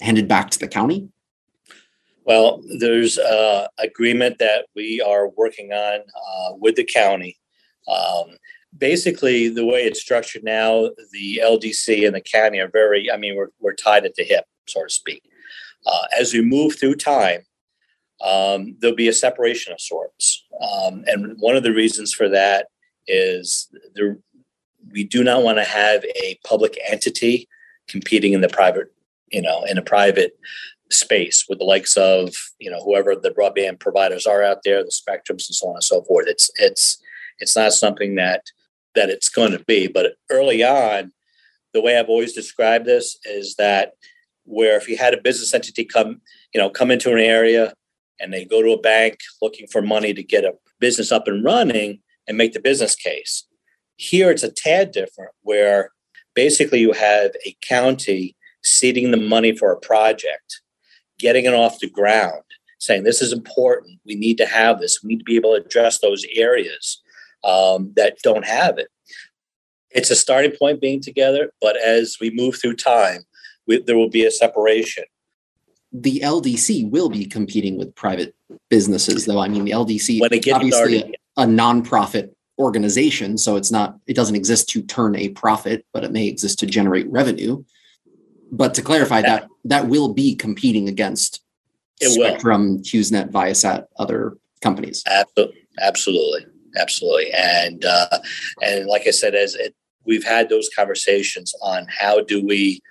handed 0.00 0.28
back 0.28 0.50
to 0.50 0.58
the 0.58 0.68
county? 0.68 1.08
Well, 2.24 2.62
there's 2.78 3.18
an 3.18 3.66
agreement 3.78 4.38
that 4.38 4.66
we 4.76 5.00
are 5.00 5.28
working 5.30 5.72
on 5.72 6.00
uh, 6.00 6.54
with 6.56 6.76
the 6.76 6.84
county. 6.84 7.36
Um, 7.88 8.36
basically, 8.76 9.48
the 9.48 9.66
way 9.66 9.84
it's 9.84 10.00
structured 10.00 10.44
now, 10.44 10.90
the 11.12 11.40
LDC 11.42 12.06
and 12.06 12.14
the 12.14 12.20
county 12.20 12.60
are 12.60 12.68
very, 12.68 13.10
I 13.10 13.16
mean, 13.16 13.36
we're, 13.36 13.48
we're 13.58 13.74
tied 13.74 14.04
at 14.04 14.14
the 14.14 14.24
hip, 14.24 14.44
so 14.68 14.84
to 14.84 14.90
speak. 14.90 15.22
Uh, 15.86 16.02
as 16.18 16.32
we 16.32 16.42
move 16.42 16.78
through 16.78 16.96
time, 16.96 17.40
um, 18.20 18.76
there'll 18.78 18.96
be 18.96 19.08
a 19.08 19.12
separation 19.12 19.72
of 19.72 19.80
sorts. 19.80 20.44
Um, 20.60 21.04
and 21.06 21.36
one 21.38 21.56
of 21.56 21.62
the 21.62 21.72
reasons 21.72 22.12
for 22.12 22.28
that 22.28 22.66
is 23.06 23.68
there, 23.94 24.18
we 24.92 25.04
do 25.04 25.24
not 25.24 25.42
want 25.42 25.58
to 25.58 25.64
have 25.64 26.04
a 26.04 26.38
public 26.44 26.78
entity 26.88 27.48
competing 27.88 28.34
in 28.34 28.40
the 28.40 28.48
private, 28.48 28.92
you 29.30 29.42
know, 29.42 29.64
in 29.64 29.78
a 29.78 29.82
private 29.82 30.38
space 30.90 31.46
with 31.48 31.58
the 31.58 31.64
likes 31.64 31.96
of, 31.96 32.34
you 32.58 32.70
know, 32.70 32.82
whoever 32.82 33.14
the 33.14 33.30
broadband 33.30 33.78
providers 33.80 34.26
are 34.26 34.42
out 34.42 34.58
there, 34.64 34.82
the 34.82 34.90
spectrums 34.90 35.48
and 35.48 35.54
so 35.54 35.68
on 35.68 35.74
and 35.74 35.84
so 35.84 36.02
forth. 36.02 36.26
It's 36.28 36.50
it's 36.56 37.00
it's 37.38 37.56
not 37.56 37.72
something 37.72 38.16
that 38.16 38.42
that 38.94 39.08
it's 39.08 39.28
going 39.28 39.52
to 39.52 39.64
be. 39.64 39.86
But 39.86 40.14
early 40.30 40.64
on, 40.64 41.12
the 41.72 41.80
way 41.80 41.98
I've 41.98 42.08
always 42.08 42.32
described 42.32 42.86
this 42.86 43.18
is 43.24 43.54
that 43.56 43.92
where 44.44 44.76
if 44.76 44.88
you 44.88 44.96
had 44.96 45.14
a 45.14 45.20
business 45.20 45.54
entity 45.54 45.84
come, 45.84 46.20
you 46.52 46.60
know, 46.60 46.70
come 46.70 46.90
into 46.90 47.12
an 47.12 47.20
area 47.20 47.72
and 48.18 48.32
they 48.32 48.44
go 48.44 48.62
to 48.62 48.72
a 48.72 48.80
bank 48.80 49.18
looking 49.40 49.66
for 49.68 49.80
money 49.80 50.12
to 50.12 50.22
get 50.22 50.44
a 50.44 50.54
business 50.80 51.12
up 51.12 51.28
and 51.28 51.44
running 51.44 52.00
and 52.26 52.36
make 52.36 52.52
the 52.52 52.60
business 52.60 52.96
case. 52.96 53.46
Here 53.96 54.30
it's 54.30 54.42
a 54.42 54.50
tad 54.50 54.92
different 54.92 55.32
where 55.42 55.90
basically 56.34 56.80
you 56.80 56.92
have 56.92 57.32
a 57.46 57.56
county 57.60 58.36
seeding 58.62 59.10
the 59.10 59.16
money 59.16 59.56
for 59.56 59.72
a 59.72 59.80
project, 59.80 60.60
getting 61.18 61.44
it 61.44 61.54
off 61.54 61.80
the 61.80 61.88
ground, 61.88 62.42
saying 62.78 63.04
this 63.04 63.22
is 63.22 63.32
important. 63.32 64.00
We 64.04 64.14
need 64.14 64.38
to 64.38 64.46
have 64.46 64.80
this. 64.80 65.02
We 65.02 65.08
need 65.08 65.18
to 65.18 65.24
be 65.24 65.36
able 65.36 65.56
to 65.56 65.64
address 65.64 65.98
those 65.98 66.24
areas 66.34 67.00
um, 67.44 67.92
that 67.96 68.18
don't 68.22 68.44
have 68.44 68.78
it. 68.78 68.88
It's 69.90 70.10
a 70.10 70.16
starting 70.16 70.52
point 70.52 70.80
being 70.80 71.00
together, 71.00 71.52
but 71.60 71.76
as 71.76 72.16
we 72.20 72.30
move 72.30 72.60
through 72.60 72.76
time, 72.76 73.22
we, 73.66 73.82
there 73.82 73.96
will 73.96 74.10
be 74.10 74.24
a 74.24 74.30
separation 74.30 75.04
the 75.92 76.20
LDC 76.20 76.88
will 76.90 77.08
be 77.08 77.24
competing 77.24 77.76
with 77.76 77.94
private 77.94 78.34
businesses, 78.68 79.26
though. 79.26 79.40
I 79.40 79.48
mean, 79.48 79.64
the 79.64 79.72
LDC 79.72 80.20
when 80.20 80.32
it 80.32 80.48
obviously 80.52 81.02
a, 81.36 81.42
a 81.42 81.46
nonprofit 81.46 82.30
organization, 82.58 83.38
so 83.38 83.56
it's 83.56 83.72
not 83.72 83.98
it 84.06 84.14
doesn't 84.14 84.36
exist 84.36 84.68
to 84.70 84.82
turn 84.82 85.16
a 85.16 85.30
profit, 85.30 85.84
but 85.92 86.04
it 86.04 86.12
may 86.12 86.26
exist 86.26 86.58
to 86.60 86.66
generate 86.66 87.10
revenue. 87.10 87.62
But 88.50 88.74
to 88.74 88.82
clarify, 88.82 89.22
that 89.22 89.48
that, 89.64 89.88
will 89.88 90.12
be 90.12 90.34
competing 90.34 90.88
against 90.88 91.40
it 92.00 92.10
Spectrum, 92.10 92.76
will. 92.76 92.82
HughesNet, 92.82 93.30
Viasat, 93.30 93.86
other 93.98 94.36
companies. 94.60 95.02
Absolutely, 95.06 95.66
absolutely, 95.80 96.46
absolutely. 96.76 97.30
And 97.32 97.84
uh, 97.84 98.18
and 98.62 98.86
like 98.86 99.06
I 99.06 99.10
said, 99.10 99.34
as 99.34 99.54
it, 99.54 99.74
we've 100.04 100.24
had 100.24 100.48
those 100.48 100.68
conversations 100.74 101.54
on 101.62 101.86
how 101.88 102.22
do 102.22 102.44
we 102.44 102.82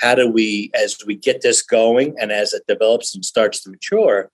how 0.00 0.14
do 0.14 0.28
we, 0.28 0.70
as 0.74 0.98
we 1.06 1.14
get 1.14 1.42
this 1.42 1.62
going 1.62 2.14
and 2.20 2.32
as 2.32 2.52
it 2.52 2.66
develops 2.66 3.14
and 3.14 3.24
starts 3.24 3.62
to 3.62 3.70
mature, 3.70 4.30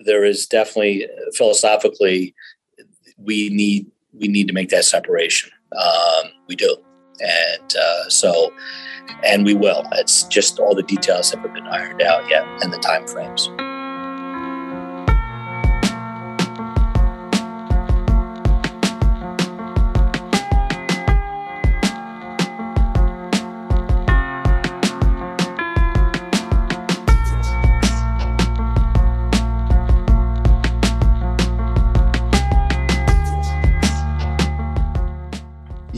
there 0.00 0.24
is 0.24 0.46
definitely 0.46 1.06
philosophically 1.34 2.34
we 3.16 3.48
need 3.50 3.86
we 4.12 4.28
need 4.28 4.48
to 4.48 4.52
make 4.52 4.68
that 4.70 4.84
separation. 4.84 5.50
Um, 5.76 6.30
we 6.48 6.56
do, 6.56 6.76
and 7.20 7.76
uh, 7.76 8.08
so 8.08 8.52
and 9.24 9.44
we 9.44 9.54
will. 9.54 9.84
It's 9.92 10.24
just 10.24 10.58
all 10.58 10.74
the 10.74 10.82
details 10.82 11.30
haven't 11.30 11.54
been 11.54 11.66
ironed 11.66 12.02
out 12.02 12.28
yet, 12.28 12.46
and 12.62 12.72
the 12.72 12.78
time 12.78 13.06
frames. 13.06 13.48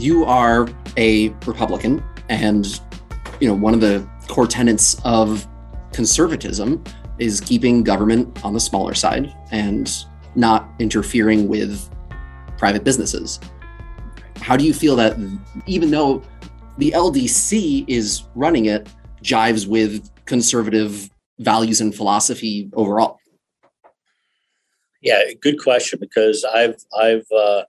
you 0.07 0.23
are 0.23 0.69
a 0.97 1.29
Republican, 1.45 2.03
and 2.29 2.81
you 3.39 3.47
know 3.47 3.53
one 3.53 3.73
of 3.73 3.81
the 3.81 4.07
core 4.27 4.47
tenets 4.47 4.99
of 5.05 5.47
conservatism 5.93 6.83
is 7.19 7.41
keeping 7.41 7.83
government 7.83 8.43
on 8.43 8.53
the 8.53 8.59
smaller 8.59 8.93
side 8.93 9.33
and 9.51 10.05
not 10.35 10.69
interfering 10.79 11.47
with 11.47 11.89
private 12.57 12.83
businesses. 12.83 13.39
How 14.37 14.55
do 14.55 14.63
you 14.65 14.73
feel 14.73 14.95
that 14.97 15.17
even 15.65 15.91
though 15.91 16.23
the 16.77 16.91
LDC 16.91 17.85
is 17.87 18.23
running 18.35 18.65
it, 18.65 18.87
jives 19.23 19.67
with 19.67 20.09
conservative 20.25 21.09
values 21.39 21.81
and 21.81 21.93
philosophy 21.93 22.69
overall? 22.73 23.19
Yeah, 25.01 25.21
good 25.41 25.59
question 25.61 25.99
because 25.99 26.43
I've 26.43 26.77
I've 26.99 27.25
uh, 27.31 27.63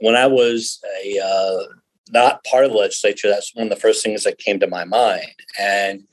when 0.00 0.16
I 0.16 0.26
was 0.26 0.80
a 1.04 1.18
uh, 1.18 1.62
not 2.10 2.44
part 2.44 2.64
of 2.64 2.72
the 2.72 2.76
legislature, 2.76 3.28
that's 3.28 3.54
one 3.54 3.64
of 3.66 3.70
the 3.70 3.80
first 3.80 4.02
things 4.02 4.24
that 4.24 4.38
came 4.38 4.60
to 4.60 4.66
my 4.66 4.84
mind. 4.84 5.32
And 5.58 6.04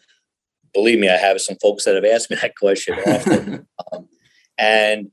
believe 0.73 0.99
me, 0.99 1.09
I 1.09 1.17
have 1.17 1.41
some 1.41 1.57
folks 1.61 1.85
that 1.85 1.95
have 1.95 2.05
asked 2.05 2.29
me 2.29 2.37
that 2.41 2.55
question 2.55 2.95
often. 3.05 3.67
um, 3.93 4.07
and 4.57 5.11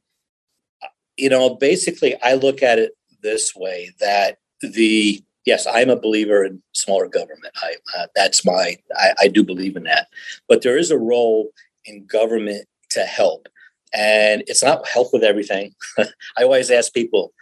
you 1.16 1.30
know, 1.30 1.54
basically, 1.54 2.14
I 2.22 2.34
look 2.34 2.62
at 2.62 2.78
it 2.78 2.92
this 3.22 3.54
way: 3.56 3.90
that 4.00 4.38
the 4.60 5.22
yes, 5.46 5.66
I'm 5.66 5.90
a 5.90 5.98
believer 5.98 6.44
in 6.44 6.62
smaller 6.72 7.08
government. 7.08 7.54
I 7.56 7.76
uh, 7.96 8.06
that's 8.14 8.44
my 8.44 8.76
I, 8.96 9.14
I 9.20 9.28
do 9.28 9.42
believe 9.42 9.76
in 9.76 9.84
that, 9.84 10.08
but 10.48 10.62
there 10.62 10.76
is 10.76 10.90
a 10.90 10.98
role 10.98 11.50
in 11.86 12.06
government 12.06 12.66
to 12.90 13.00
help, 13.00 13.48
and 13.94 14.42
it's 14.46 14.62
not 14.62 14.86
help 14.86 15.12
with 15.12 15.24
everything. 15.24 15.74
I 15.98 16.42
always 16.42 16.70
ask 16.70 16.92
people, 16.92 17.32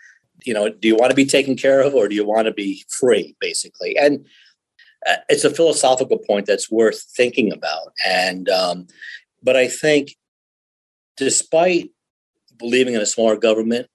you 0.45 0.55
know, 0.55 0.69
do 0.69 0.89
you 0.89 0.97
want 0.97 1.11
to 1.11 1.17
be 1.17 1.25
taken 1.25 1.57
care 1.57 1.81
of 1.81 1.95
or 1.95 2.09
do 2.09 2.15
you 2.15 2.25
want 2.25 2.47
to 2.47 2.53
be 2.53 2.85
free, 2.89 3.35
basically? 3.41 3.97
And 3.97 4.27
uh, 5.07 5.17
it's 5.29 5.45
a 5.45 5.51
philosophical 5.51 6.19
point 6.19 6.47
that's 6.47 6.71
worth 6.71 7.03
thinking 7.17 7.53
about. 7.53 7.93
And, 8.07 8.49
um, 8.49 8.87
but 9.43 9.57
I 9.57 9.69
think 9.69 10.17
despite 11.17 11.91
believing 12.59 12.95
in 12.95 13.01
a 13.01 13.07
smaller 13.07 13.37
government, 13.37 13.89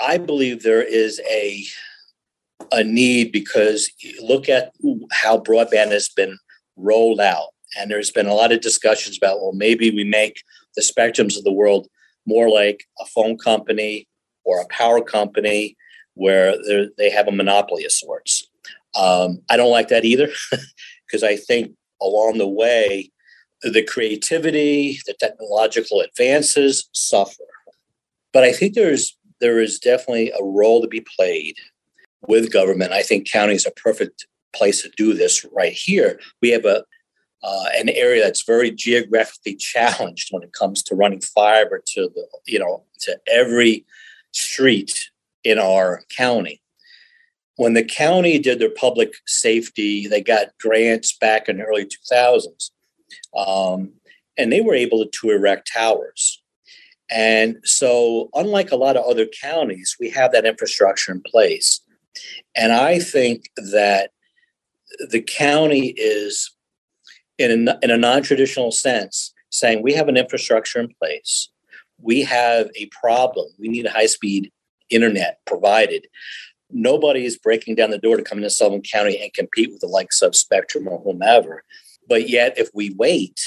I 0.00 0.18
believe 0.18 0.62
there 0.62 0.82
is 0.82 1.20
a 1.28 1.64
a 2.70 2.84
need 2.84 3.32
because 3.32 3.90
look 4.20 4.48
at 4.48 4.72
how 5.10 5.36
broadband 5.36 5.90
has 5.90 6.08
been 6.08 6.38
rolled 6.76 7.20
out. 7.20 7.48
And 7.78 7.90
there's 7.90 8.10
been 8.10 8.26
a 8.26 8.34
lot 8.34 8.52
of 8.52 8.60
discussions 8.60 9.16
about, 9.16 9.40
well, 9.40 9.52
maybe 9.52 9.90
we 9.90 10.04
make 10.04 10.42
the 10.76 10.82
spectrums 10.82 11.36
of 11.36 11.44
the 11.44 11.52
world 11.52 11.88
more 12.26 12.48
like 12.48 12.84
a 13.00 13.04
phone 13.06 13.36
company 13.36 14.06
or 14.44 14.60
a 14.60 14.66
power 14.68 15.00
company 15.00 15.76
where 16.14 16.54
they 16.98 17.10
have 17.10 17.28
a 17.28 17.32
monopoly 17.32 17.84
of 17.84 17.92
sorts. 17.92 18.48
Um, 18.98 19.40
I 19.48 19.56
don't 19.56 19.70
like 19.70 19.88
that 19.88 20.04
either 20.04 20.28
because 21.06 21.22
I 21.22 21.36
think 21.36 21.72
along 22.00 22.38
the 22.38 22.48
way, 22.48 23.10
the 23.62 23.84
creativity, 23.84 24.98
the 25.06 25.14
technological 25.14 26.00
advances 26.00 26.88
suffer. 26.92 27.44
But 28.32 28.44
I 28.44 28.52
think 28.52 28.74
there's 28.74 29.16
there 29.40 29.60
is 29.60 29.78
definitely 29.78 30.30
a 30.30 30.42
role 30.42 30.80
to 30.82 30.88
be 30.88 31.04
played 31.16 31.56
with 32.28 32.52
government. 32.52 32.92
I 32.92 33.02
think 33.02 33.30
county 33.30 33.54
is 33.54 33.66
a 33.66 33.72
perfect 33.72 34.26
place 34.54 34.82
to 34.82 34.90
do 34.96 35.14
this 35.14 35.44
right 35.52 35.72
here. 35.72 36.20
We 36.40 36.50
have 36.50 36.64
a 36.64 36.84
uh, 37.44 37.64
an 37.76 37.88
area 37.88 38.22
that's 38.22 38.44
very 38.44 38.70
geographically 38.70 39.56
challenged 39.56 40.28
when 40.30 40.44
it 40.44 40.52
comes 40.52 40.80
to 40.84 40.94
running 40.94 41.20
fiber 41.20 41.82
to 41.94 42.08
the 42.14 42.26
you 42.46 42.58
know 42.58 42.84
to 43.00 43.18
every 43.32 43.84
street 44.32 45.10
in 45.44 45.58
our 45.58 46.02
county. 46.14 46.60
When 47.56 47.74
the 47.74 47.84
county 47.84 48.38
did 48.38 48.58
their 48.58 48.70
public 48.70 49.12
safety, 49.26 50.06
they 50.06 50.22
got 50.22 50.56
grants 50.60 51.16
back 51.16 51.48
in 51.48 51.58
the 51.58 51.64
early 51.64 51.86
2000s, 51.86 52.70
um, 53.36 53.92
and 54.38 54.52
they 54.52 54.60
were 54.60 54.74
able 54.74 55.06
to 55.06 55.30
erect 55.30 55.70
towers. 55.72 56.42
And 57.10 57.58
so, 57.62 58.30
unlike 58.34 58.70
a 58.72 58.76
lot 58.76 58.96
of 58.96 59.04
other 59.04 59.26
counties, 59.26 59.96
we 60.00 60.08
have 60.10 60.32
that 60.32 60.46
infrastructure 60.46 61.12
in 61.12 61.20
place. 61.20 61.80
And 62.56 62.72
I 62.72 62.98
think 62.98 63.50
that 63.56 64.10
the 65.10 65.20
county 65.20 65.88
is, 65.88 66.50
in 67.36 67.68
a, 67.68 67.78
in 67.82 67.90
a 67.90 67.98
non 67.98 68.22
traditional 68.22 68.72
sense, 68.72 69.34
saying 69.50 69.82
we 69.82 69.92
have 69.92 70.08
an 70.08 70.16
infrastructure 70.16 70.80
in 70.80 70.88
place. 70.98 71.50
We 72.02 72.22
have 72.22 72.68
a 72.76 72.86
problem. 72.86 73.46
We 73.58 73.68
need 73.68 73.86
a 73.86 73.90
high 73.90 74.06
speed 74.06 74.52
internet 74.90 75.38
provided. 75.46 76.06
Nobody 76.70 77.24
is 77.24 77.38
breaking 77.38 77.76
down 77.76 77.90
the 77.90 77.98
door 77.98 78.16
to 78.16 78.22
come 78.22 78.38
into 78.38 78.50
Sullivan 78.50 78.82
County 78.82 79.20
and 79.22 79.32
compete 79.32 79.70
with 79.70 79.80
the 79.80 79.86
likes 79.86 80.22
of 80.22 80.34
Spectrum 80.34 80.88
or 80.88 81.00
whomever. 81.00 81.64
But 82.08 82.28
yet, 82.28 82.58
if 82.58 82.68
we 82.74 82.94
wait, 82.94 83.40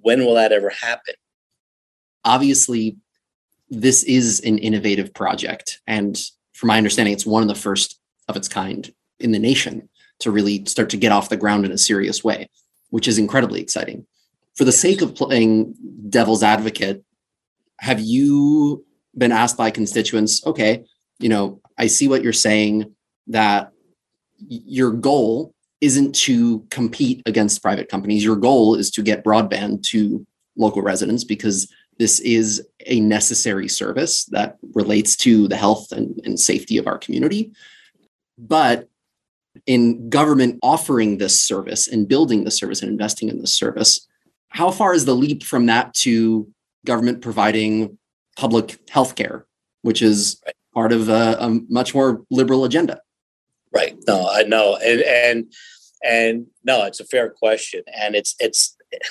when 0.00 0.24
will 0.24 0.34
that 0.34 0.52
ever 0.52 0.70
happen? 0.70 1.14
Obviously, 2.24 2.96
this 3.68 4.02
is 4.04 4.40
an 4.40 4.58
innovative 4.58 5.14
project. 5.14 5.80
And 5.86 6.20
from 6.54 6.68
my 6.68 6.78
understanding, 6.78 7.14
it's 7.14 7.26
one 7.26 7.42
of 7.42 7.48
the 7.48 7.54
first 7.54 8.00
of 8.28 8.36
its 8.36 8.48
kind 8.48 8.92
in 9.20 9.32
the 9.32 9.38
nation 9.38 9.88
to 10.20 10.30
really 10.30 10.64
start 10.64 10.90
to 10.90 10.96
get 10.96 11.12
off 11.12 11.28
the 11.28 11.36
ground 11.36 11.64
in 11.64 11.72
a 11.72 11.78
serious 11.78 12.24
way, 12.24 12.48
which 12.90 13.06
is 13.06 13.18
incredibly 13.18 13.60
exciting. 13.60 14.06
For 14.56 14.64
the 14.64 14.72
sake 14.72 15.02
of 15.02 15.14
playing 15.14 15.74
devil's 16.08 16.42
advocate, 16.42 17.04
have 17.78 18.00
you 18.00 18.84
been 19.16 19.32
asked 19.32 19.56
by 19.56 19.70
constituents, 19.70 20.44
okay, 20.46 20.84
you 21.18 21.28
know, 21.28 21.60
I 21.78 21.86
see 21.86 22.08
what 22.08 22.22
you're 22.22 22.32
saying 22.32 22.94
that 23.28 23.72
your 24.48 24.90
goal 24.92 25.54
isn't 25.80 26.14
to 26.14 26.60
compete 26.70 27.22
against 27.26 27.62
private 27.62 27.88
companies. 27.88 28.24
Your 28.24 28.36
goal 28.36 28.74
is 28.74 28.90
to 28.92 29.02
get 29.02 29.24
broadband 29.24 29.82
to 29.84 30.26
local 30.56 30.82
residents 30.82 31.24
because 31.24 31.70
this 31.98 32.20
is 32.20 32.66
a 32.86 33.00
necessary 33.00 33.68
service 33.68 34.24
that 34.26 34.56
relates 34.74 35.16
to 35.16 35.48
the 35.48 35.56
health 35.56 35.92
and, 35.92 36.20
and 36.24 36.38
safety 36.38 36.76
of 36.78 36.86
our 36.86 36.98
community. 36.98 37.52
But 38.38 38.88
in 39.66 40.10
government 40.10 40.58
offering 40.62 41.18
this 41.18 41.40
service 41.40 41.88
and 41.88 42.08
building 42.08 42.44
the 42.44 42.50
service 42.50 42.82
and 42.82 42.90
investing 42.90 43.28
in 43.28 43.40
this 43.40 43.54
service, 43.54 44.06
how 44.48 44.70
far 44.70 44.94
is 44.94 45.04
the 45.04 45.14
leap 45.14 45.42
from 45.42 45.66
that 45.66 45.94
to 45.94 46.48
government 46.86 47.20
providing 47.20 47.98
public 48.36 48.78
health 48.88 49.14
care, 49.14 49.46
which 49.82 50.02
is 50.02 50.40
part 50.74 50.92
of 50.92 51.08
a, 51.08 51.36
a, 51.40 51.50
much 51.68 51.94
more 51.94 52.22
liberal 52.30 52.64
agenda? 52.64 53.00
Right. 53.74 53.96
No, 54.06 54.28
I 54.30 54.42
know, 54.44 54.76
and 54.76 55.00
and 55.02 55.52
and 56.02 56.46
no, 56.64 56.84
it's 56.84 57.00
a 57.00 57.04
fair 57.04 57.30
question, 57.30 57.82
and 57.94 58.14
it's 58.14 58.34
it's. 58.38 58.76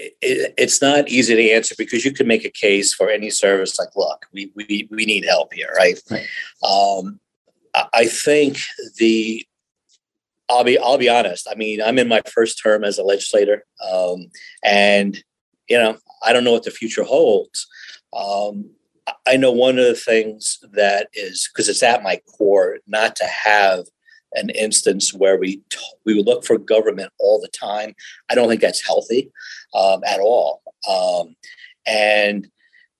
It, 0.00 0.54
it's 0.56 0.80
not 0.80 1.08
easy 1.08 1.34
to 1.34 1.50
answer 1.50 1.74
because 1.76 2.04
you 2.04 2.12
can 2.12 2.28
make 2.28 2.44
a 2.44 2.50
case 2.50 2.94
for 2.94 3.10
any 3.10 3.30
service 3.30 3.80
like 3.80 3.88
look 3.96 4.26
we 4.32 4.52
we, 4.54 4.86
we 4.92 5.04
need 5.04 5.24
help 5.24 5.52
here 5.52 5.72
right, 5.76 6.00
right. 6.08 6.24
Um, 6.62 7.18
I 7.92 8.06
think 8.06 8.58
the 8.98 9.44
I'll 10.48 10.64
be 10.64 10.78
I'll 10.78 10.98
be 10.98 11.08
honest. 11.08 11.46
I 11.50 11.54
mean, 11.54 11.82
I'm 11.82 11.98
in 11.98 12.08
my 12.08 12.22
first 12.26 12.60
term 12.62 12.84
as 12.84 12.98
a 12.98 13.02
legislator, 13.02 13.64
um, 13.86 14.30
and 14.64 15.22
you 15.68 15.78
know, 15.78 15.96
I 16.24 16.32
don't 16.32 16.44
know 16.44 16.52
what 16.52 16.64
the 16.64 16.70
future 16.70 17.04
holds. 17.04 17.66
Um, 18.16 18.70
I 19.26 19.36
know 19.36 19.52
one 19.52 19.78
of 19.78 19.84
the 19.84 19.94
things 19.94 20.58
that 20.72 21.08
is 21.14 21.48
because 21.52 21.68
it's 21.68 21.82
at 21.82 22.02
my 22.02 22.20
core 22.36 22.78
not 22.86 23.16
to 23.16 23.24
have 23.24 23.86
an 24.34 24.50
instance 24.50 25.14
where 25.14 25.38
we 25.38 25.56
t- 25.70 25.78
we 26.04 26.22
look 26.22 26.44
for 26.44 26.58
government 26.58 27.12
all 27.18 27.40
the 27.40 27.48
time. 27.48 27.94
I 28.30 28.34
don't 28.34 28.48
think 28.48 28.60
that's 28.60 28.86
healthy 28.86 29.30
um, 29.74 30.02
at 30.06 30.20
all. 30.20 30.62
Um, 30.88 31.36
and 31.86 32.48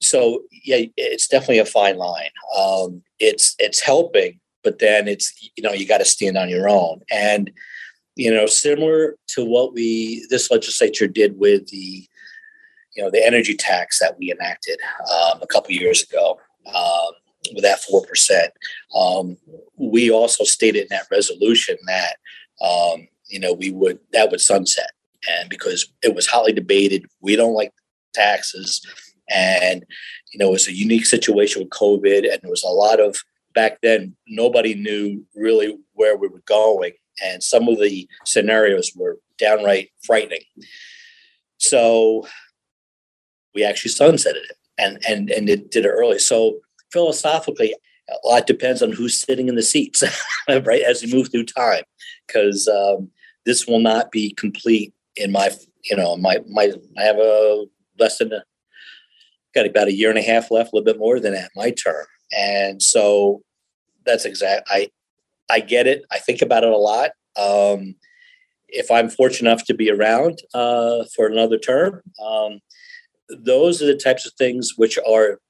so, 0.00 0.44
yeah, 0.64 0.86
it's 0.96 1.28
definitely 1.28 1.58
a 1.58 1.66
fine 1.66 1.96
line. 1.96 2.30
Um, 2.58 3.02
it's 3.18 3.54
it's 3.58 3.80
helping, 3.80 4.40
but 4.62 4.78
then 4.78 5.08
it's 5.08 5.32
you 5.56 5.62
know 5.62 5.72
you 5.72 5.86
got 5.86 5.98
to 5.98 6.04
stand 6.04 6.38
on 6.38 6.48
your 6.48 6.68
own 6.68 7.00
and 7.10 7.50
you 8.16 8.32
know 8.32 8.46
similar 8.46 9.16
to 9.28 9.44
what 9.44 9.74
we 9.74 10.26
this 10.30 10.50
legislature 10.50 11.06
did 11.08 11.38
with 11.38 11.66
the 11.68 12.06
you 12.98 13.04
know 13.04 13.10
the 13.12 13.24
energy 13.24 13.54
tax 13.54 14.00
that 14.00 14.18
we 14.18 14.32
enacted 14.32 14.80
um, 15.08 15.38
a 15.40 15.46
couple 15.46 15.70
years 15.70 16.02
ago 16.02 16.36
um, 16.74 17.12
with 17.54 17.62
that 17.62 17.80
four 17.80 18.04
percent. 18.04 18.52
Um, 18.92 19.36
we 19.76 20.10
also 20.10 20.42
stated 20.42 20.82
in 20.82 20.88
that 20.90 21.06
resolution 21.08 21.76
that 21.86 22.16
um, 22.60 23.06
you 23.28 23.38
know 23.38 23.52
we 23.52 23.70
would 23.70 24.00
that 24.12 24.32
would 24.32 24.40
sunset. 24.40 24.90
And 25.40 25.48
because 25.48 25.92
it 26.02 26.14
was 26.14 26.26
hotly 26.26 26.52
debated 26.52 27.06
we 27.20 27.36
don't 27.36 27.54
like 27.54 27.72
taxes. 28.14 28.84
And 29.30 29.86
you 30.32 30.38
know 30.40 30.48
it 30.48 30.52
was 30.52 30.66
a 30.66 30.76
unique 30.76 31.06
situation 31.06 31.62
with 31.62 31.70
covid 31.70 32.24
and 32.30 32.40
there 32.42 32.50
was 32.50 32.64
a 32.64 32.68
lot 32.68 32.98
of 32.98 33.16
back 33.54 33.78
then 33.80 34.16
nobody 34.26 34.74
knew 34.74 35.24
really 35.36 35.78
where 35.92 36.16
we 36.16 36.26
were 36.26 36.42
going. 36.46 36.94
And 37.24 37.44
some 37.44 37.68
of 37.68 37.78
the 37.78 38.08
scenarios 38.24 38.90
were 38.96 39.18
downright 39.38 39.90
frightening. 40.04 40.42
So 41.58 42.26
we 43.58 43.64
actually 43.64 43.90
sunsetted 43.90 44.44
it 44.50 44.56
and 44.78 44.98
and 45.08 45.30
and 45.30 45.48
it 45.48 45.70
did 45.70 45.84
it 45.84 45.88
early 45.90 46.18
so 46.18 46.58
philosophically 46.92 47.74
a 48.08 48.26
lot 48.26 48.46
depends 48.46 48.82
on 48.82 48.92
who's 48.92 49.20
sitting 49.20 49.48
in 49.48 49.54
the 49.54 49.62
seats 49.62 50.02
right 50.48 50.82
as 50.82 51.02
we 51.02 51.12
move 51.12 51.30
through 51.30 51.44
time 51.44 51.82
because 52.26 52.66
um, 52.68 53.10
this 53.44 53.66
will 53.66 53.80
not 53.80 54.10
be 54.10 54.32
complete 54.34 54.94
in 55.16 55.32
my 55.32 55.50
you 55.84 55.96
know 55.96 56.16
my 56.16 56.38
my 56.48 56.72
i 56.98 57.02
have 57.02 57.16
a 57.16 57.64
less 57.98 58.18
than 58.18 58.32
a 58.32 58.42
got 59.54 59.66
about 59.66 59.88
a 59.88 59.94
year 59.94 60.10
and 60.10 60.18
a 60.18 60.22
half 60.22 60.50
left 60.50 60.72
a 60.72 60.76
little 60.76 60.84
bit 60.84 60.98
more 60.98 61.18
than 61.18 61.32
that 61.32 61.50
my 61.56 61.70
term 61.70 62.06
and 62.32 62.82
so 62.82 63.42
that's 64.08 64.24
exact. 64.24 64.68
I 64.70 64.88
I 65.50 65.60
get 65.60 65.86
it. 65.86 66.02
I 66.10 66.18
think 66.18 66.42
about 66.42 66.64
it 66.64 66.70
a 66.70 66.76
lot. 66.76 67.10
Um, 67.36 67.94
if 68.68 68.90
I'm 68.90 69.08
fortunate 69.08 69.50
enough 69.50 69.64
to 69.66 69.74
be 69.74 69.90
around 69.90 70.40
uh, 70.52 71.04
for 71.14 71.26
another 71.26 71.58
term, 71.58 72.02
um, 72.22 72.60
those 73.28 73.82
are 73.82 73.86
the 73.86 73.96
types 73.96 74.26
of 74.26 74.32
things 74.34 74.74
which 74.76 74.98
are 75.08 75.40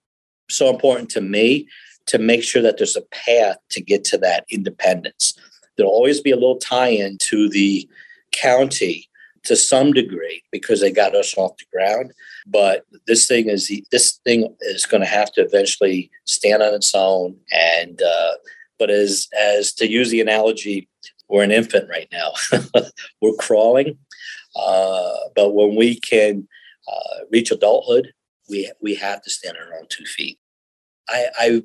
so 0.50 0.70
important 0.70 1.10
to 1.10 1.20
me 1.20 1.66
to 2.06 2.18
make 2.18 2.42
sure 2.42 2.62
that 2.62 2.78
there's 2.78 2.96
a 2.96 3.02
path 3.02 3.58
to 3.70 3.82
get 3.82 4.02
to 4.04 4.18
that 4.18 4.44
independence. 4.50 5.38
There'll 5.76 5.92
always 5.92 6.20
be 6.20 6.30
a 6.30 6.36
little 6.36 6.56
tie-in 6.56 7.18
to 7.18 7.48
the 7.48 7.88
county 8.32 9.08
to 9.44 9.56
some 9.56 9.92
degree 9.92 10.42
because 10.50 10.80
they 10.80 10.90
got 10.90 11.14
us 11.14 11.36
off 11.36 11.56
the 11.58 11.64
ground. 11.72 12.12
But 12.46 12.84
this 13.06 13.26
thing 13.26 13.48
is 13.48 13.70
this 13.90 14.20
thing 14.24 14.54
is 14.62 14.86
going 14.86 15.02
to 15.02 15.08
have 15.08 15.32
to 15.32 15.42
eventually 15.42 16.10
stand 16.24 16.62
on 16.62 16.74
its 16.74 16.94
own. 16.94 17.36
And 17.52 18.02
uh, 18.02 18.32
but 18.78 18.90
as 18.90 19.28
as 19.38 19.72
to 19.74 19.88
use 19.88 20.10
the 20.10 20.20
analogy, 20.20 20.88
we're 21.28 21.44
an 21.44 21.52
infant 21.52 21.88
right 21.88 22.08
now. 22.10 22.32
we're 23.22 23.34
crawling, 23.34 23.98
uh, 24.56 25.14
but 25.34 25.54
when 25.54 25.76
we 25.76 26.00
can 26.00 26.48
uh, 26.88 27.24
reach 27.30 27.50
adulthood, 27.50 28.12
we 28.48 28.70
we 28.80 28.94
have 28.94 29.22
to 29.22 29.30
stand 29.30 29.56
on 29.56 29.68
our 29.68 29.78
own 29.78 29.86
two 29.88 30.04
feet. 30.04 30.38
I 31.08 31.26
I, 31.38 31.62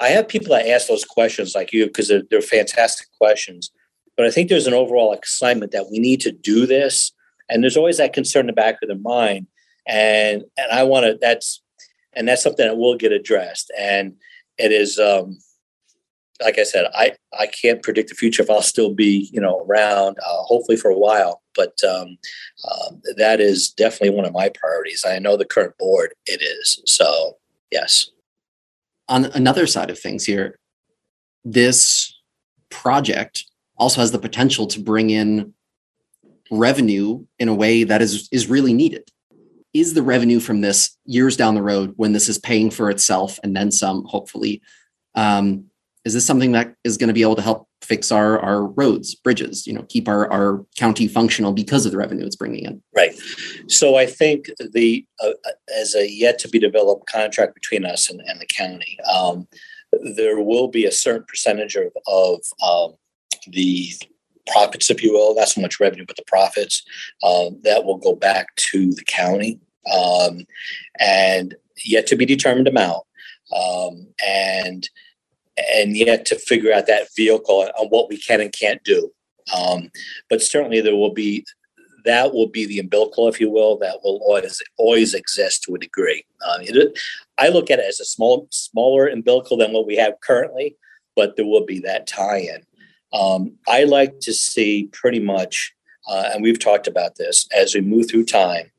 I 0.00 0.08
have 0.08 0.28
people 0.28 0.50
that 0.50 0.66
ask 0.66 0.88
those 0.88 1.04
questions 1.04 1.54
like 1.54 1.72
you 1.72 1.86
because 1.86 2.08
they're, 2.08 2.22
they're 2.30 2.40
fantastic 2.40 3.08
questions. 3.18 3.70
But 4.16 4.26
I 4.26 4.30
think 4.30 4.48
there's 4.48 4.66
an 4.66 4.74
overall 4.74 5.12
excitement 5.12 5.72
that 5.72 5.90
we 5.90 5.98
need 5.98 6.20
to 6.20 6.32
do 6.32 6.66
this 6.66 7.12
and 7.48 7.62
there's 7.62 7.76
always 7.76 7.96
that 7.98 8.12
concern 8.12 8.42
in 8.42 8.46
the 8.48 8.52
back 8.52 8.76
of 8.82 8.88
their 8.88 8.98
mind 8.98 9.46
and 9.86 10.44
and 10.56 10.70
I 10.72 10.82
want 10.84 11.06
to. 11.06 11.18
That's 11.20 11.62
and 12.12 12.28
that's 12.28 12.42
something 12.42 12.66
that 12.66 12.76
will 12.76 12.96
get 12.96 13.12
addressed. 13.12 13.72
And 13.78 14.14
it 14.58 14.70
is, 14.70 14.98
um, 14.98 15.38
like 16.42 16.58
I 16.58 16.64
said, 16.64 16.86
I 16.94 17.12
I 17.38 17.46
can't 17.46 17.82
predict 17.82 18.08
the 18.08 18.14
future 18.14 18.42
if 18.42 18.50
I'll 18.50 18.62
still 18.62 18.92
be 18.94 19.28
you 19.32 19.40
know 19.40 19.64
around. 19.66 20.18
Uh, 20.18 20.42
hopefully 20.42 20.76
for 20.76 20.90
a 20.90 20.98
while, 20.98 21.41
but 21.54 21.78
um, 21.84 22.18
uh, 22.64 22.90
that 23.16 23.40
is 23.40 23.70
definitely 23.70 24.16
one 24.16 24.24
of 24.24 24.32
my 24.32 24.50
priorities. 24.50 25.04
I 25.06 25.18
know 25.18 25.36
the 25.36 25.44
current 25.44 25.76
board 25.78 26.14
it 26.26 26.42
is. 26.42 26.82
So 26.86 27.36
yes. 27.70 28.10
On 29.08 29.26
another 29.26 29.66
side 29.66 29.90
of 29.90 29.98
things 29.98 30.24
here, 30.24 30.58
this 31.44 32.18
project 32.70 33.44
also 33.76 34.00
has 34.00 34.12
the 34.12 34.18
potential 34.18 34.66
to 34.68 34.80
bring 34.80 35.10
in 35.10 35.52
revenue 36.50 37.24
in 37.38 37.48
a 37.48 37.54
way 37.54 37.82
that 37.82 38.02
is 38.02 38.28
is 38.30 38.48
really 38.48 38.74
needed 38.74 39.10
is 39.72 39.94
the 39.94 40.02
revenue 40.02 40.38
from 40.38 40.60
this 40.60 40.96
years 41.06 41.36
down 41.36 41.54
the 41.54 41.62
road 41.62 41.94
when 41.96 42.12
this 42.12 42.28
is 42.28 42.38
paying 42.38 42.70
for 42.70 42.90
itself 42.90 43.38
and 43.42 43.56
then 43.56 43.70
some 43.70 44.04
hopefully 44.04 44.60
um, 45.14 45.64
is 46.04 46.14
this 46.14 46.26
something 46.26 46.52
that 46.52 46.74
is 46.84 46.98
going 46.98 47.08
to 47.08 47.14
be 47.14 47.22
able 47.22 47.36
to 47.36 47.42
help 47.42 47.68
fix 47.92 48.10
our 48.10 48.38
our 48.40 48.64
roads 48.64 49.14
bridges 49.14 49.66
you 49.66 49.72
know 49.74 49.84
keep 49.90 50.08
our 50.08 50.22
our 50.32 50.64
county 50.78 51.06
functional 51.06 51.52
because 51.52 51.84
of 51.84 51.92
the 51.92 51.98
revenue 51.98 52.24
it's 52.24 52.36
bringing 52.36 52.64
in 52.64 52.82
right 52.96 53.14
so 53.68 53.96
i 53.96 54.06
think 54.06 54.46
the 54.72 55.04
uh, 55.22 55.32
as 55.78 55.94
a 55.94 56.10
yet 56.10 56.38
to 56.38 56.48
be 56.48 56.58
developed 56.58 57.06
contract 57.06 57.54
between 57.54 57.84
us 57.84 58.08
and, 58.08 58.22
and 58.22 58.40
the 58.40 58.46
county 58.46 58.96
um, 59.14 59.46
there 60.16 60.40
will 60.40 60.68
be 60.68 60.86
a 60.86 60.92
certain 60.92 61.26
percentage 61.28 61.76
of, 61.76 61.92
of 62.06 62.40
um, 62.66 62.94
the 63.48 63.92
profits, 64.46 64.90
if 64.90 65.02
you 65.02 65.12
will, 65.12 65.34
not 65.34 65.48
so 65.48 65.60
much 65.60 65.80
revenue, 65.80 66.04
but 66.06 66.16
the 66.16 66.24
profits 66.26 66.82
um, 67.22 67.60
that 67.62 67.84
will 67.84 67.98
go 67.98 68.14
back 68.14 68.54
to 68.56 68.92
the 68.94 69.04
county 69.04 69.60
um, 69.92 70.46
and 70.98 71.54
yet 71.84 72.06
to 72.06 72.16
be 72.16 72.24
determined 72.24 72.68
amount. 72.68 73.02
Um, 73.54 74.06
and 74.26 74.88
and 75.56 75.96
yet 75.96 76.24
to 76.26 76.38
figure 76.38 76.72
out 76.72 76.86
that 76.86 77.08
vehicle 77.16 77.68
on 77.78 77.86
what 77.88 78.08
we 78.08 78.16
can 78.16 78.40
and 78.40 78.52
can't 78.52 78.82
do. 78.84 79.10
Um, 79.56 79.90
but 80.30 80.42
certainly 80.42 80.80
there 80.80 80.96
will 80.96 81.12
be 81.12 81.44
that 82.04 82.34
will 82.34 82.48
be 82.48 82.66
the 82.66 82.80
umbilical, 82.80 83.28
if 83.28 83.40
you 83.40 83.48
will, 83.48 83.78
that 83.78 83.98
will 84.02 84.20
always 84.24 84.60
always 84.76 85.14
exist 85.14 85.62
to 85.64 85.74
a 85.74 85.78
degree. 85.78 86.24
Um, 86.48 86.62
it, 86.62 86.98
I 87.38 87.48
look 87.48 87.70
at 87.70 87.78
it 87.78 87.86
as 87.86 88.00
a 88.00 88.04
small 88.04 88.48
smaller 88.50 89.06
umbilical 89.06 89.56
than 89.56 89.72
what 89.72 89.86
we 89.86 89.96
have 89.96 90.20
currently, 90.20 90.76
but 91.14 91.36
there 91.36 91.46
will 91.46 91.64
be 91.64 91.80
that 91.80 92.06
tie-in. 92.06 92.62
Um, 93.12 93.52
I 93.68 93.84
like 93.84 94.20
to 94.20 94.32
see 94.32 94.88
pretty 94.92 95.20
much, 95.20 95.74
uh, 96.08 96.30
and 96.32 96.42
we've 96.42 96.58
talked 96.58 96.86
about 96.86 97.16
this 97.16 97.46
as 97.54 97.74
we 97.74 97.82
move 97.82 98.10
through 98.10 98.24
time, 98.24 98.70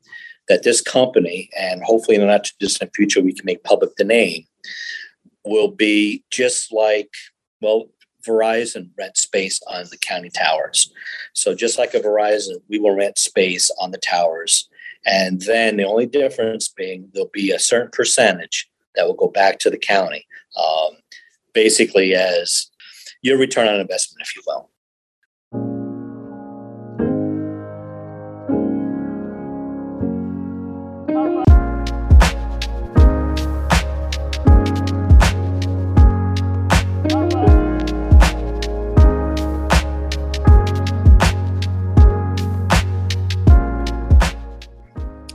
that 0.48 0.62
this 0.62 0.80
company, 0.80 1.48
and 1.58 1.82
hopefully 1.84 2.16
in 2.16 2.20
the 2.20 2.26
not 2.26 2.44
too 2.44 2.54
distant 2.58 2.94
future, 2.94 3.22
we 3.22 3.32
can 3.32 3.46
make 3.46 3.64
public 3.64 3.94
the 3.96 4.04
name, 4.04 4.44
will 5.44 5.70
be 5.70 6.24
just 6.30 6.72
like, 6.72 7.10
well, 7.60 7.88
Verizon 8.26 8.90
rent 8.98 9.16
space 9.16 9.60
on 9.66 9.84
the 9.90 9.98
county 9.98 10.30
towers. 10.30 10.92
So 11.34 11.54
just 11.54 11.78
like 11.78 11.94
a 11.94 12.00
Verizon, 12.00 12.56
we 12.68 12.78
will 12.78 12.94
rent 12.94 13.18
space 13.18 13.70
on 13.78 13.90
the 13.90 13.98
towers. 13.98 14.68
And 15.06 15.42
then 15.42 15.76
the 15.76 15.84
only 15.84 16.06
difference 16.06 16.68
being 16.68 17.10
there'll 17.12 17.28
be 17.32 17.50
a 17.50 17.58
certain 17.58 17.90
percentage 17.92 18.68
that 18.94 19.06
will 19.06 19.14
go 19.14 19.28
back 19.28 19.58
to 19.60 19.70
the 19.70 19.76
county, 19.76 20.26
um, 20.56 20.96
basically 21.52 22.14
as 22.14 22.70
your 23.22 23.38
return 23.38 23.68
on 23.68 23.80
investment, 23.80 24.22
if 24.22 24.34
you 24.36 24.42
will. 24.46 24.70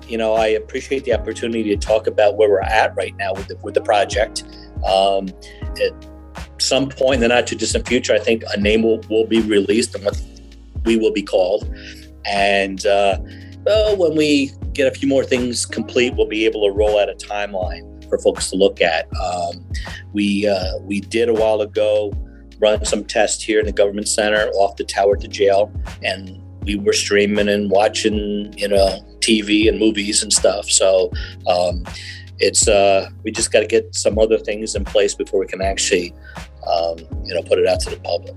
You 0.10 0.18
know, 0.18 0.34
I 0.34 0.48
appreciate 0.48 1.04
the 1.04 1.14
opportunity 1.14 1.64
to 1.64 1.78
talk 1.78 2.08
about 2.08 2.38
where 2.38 2.50
we're 2.50 2.62
at 2.62 2.96
right 2.96 3.16
now 3.18 3.34
with 3.34 3.48
the, 3.48 3.58
with 3.58 3.74
the 3.74 3.82
project. 3.82 4.44
Um, 4.88 5.30
it, 5.76 5.94
some 6.58 6.90
point 6.90 7.16
in 7.16 7.22
the 7.22 7.28
not 7.30 7.48
too 7.48 7.56
distant 7.56 7.88
future, 7.88 8.14
I 8.14 8.20
think 8.20 8.44
a 8.54 8.60
name 8.60 8.84
will, 8.84 9.02
will 9.10 9.26
be 9.26 9.42
released 9.42 9.96
and 9.96 10.06
what 10.06 10.22
we 10.86 10.98
will 10.98 11.14
be 11.14 11.24
called. 11.24 11.74
And 12.26 12.86
uh, 12.86 13.20
well, 13.66 13.98
when 13.98 14.16
we 14.16 14.52
get 14.74 14.88
a 14.88 14.92
few 14.98 15.08
more 15.08 15.24
things 15.24 15.66
complete, 15.66 16.16
we'll 16.16 16.28
be 16.28 16.46
able 16.46 16.68
to 16.68 16.72
roll 16.72 17.00
out 17.00 17.10
a 17.10 17.14
timeline 17.14 18.08
for 18.10 18.18
folks 18.20 18.50
to 18.50 18.56
look 18.56 18.82
at. 18.82 19.08
Um, 19.18 19.66
we 20.14 20.48
uh, 20.48 20.78
we 20.82 21.02
did 21.02 21.30
a 21.30 21.34
while 21.34 21.62
ago 21.62 22.12
run 22.60 22.84
some 22.86 23.06
tests 23.06 23.42
here 23.42 23.60
in 23.60 23.66
the 23.66 23.72
government 23.72 24.08
center 24.08 24.48
off 24.56 24.76
the 24.76 24.84
tower 24.84 25.16
to 25.16 25.28
jail, 25.28 25.72
and 26.04 26.42
we 26.64 26.76
were 26.76 26.94
streaming 26.94 27.48
and 27.48 27.72
watching, 27.72 28.54
you 28.58 28.68
know, 28.68 29.00
TV 29.20 29.70
and 29.70 29.80
movies 29.80 30.24
and 30.24 30.32
stuff. 30.32 30.70
So 30.70 31.12
um, 31.48 31.84
it's 32.40 32.68
uh, 32.68 33.10
we 33.24 33.32
just 33.32 33.52
got 33.52 33.60
to 33.60 33.68
get 33.68 33.94
some 33.94 34.18
other 34.18 34.38
things 34.38 34.76
in 34.76 34.86
place 34.86 35.14
before 35.14 35.40
we 35.40 35.48
can 35.48 35.62
actually 35.62 36.14
um, 36.68 36.98
you 37.26 37.34
know 37.34 37.44
put 37.44 37.60
it 37.60 37.68
out 37.68 37.80
to 37.82 37.90
the 37.90 38.00
public. 38.00 38.36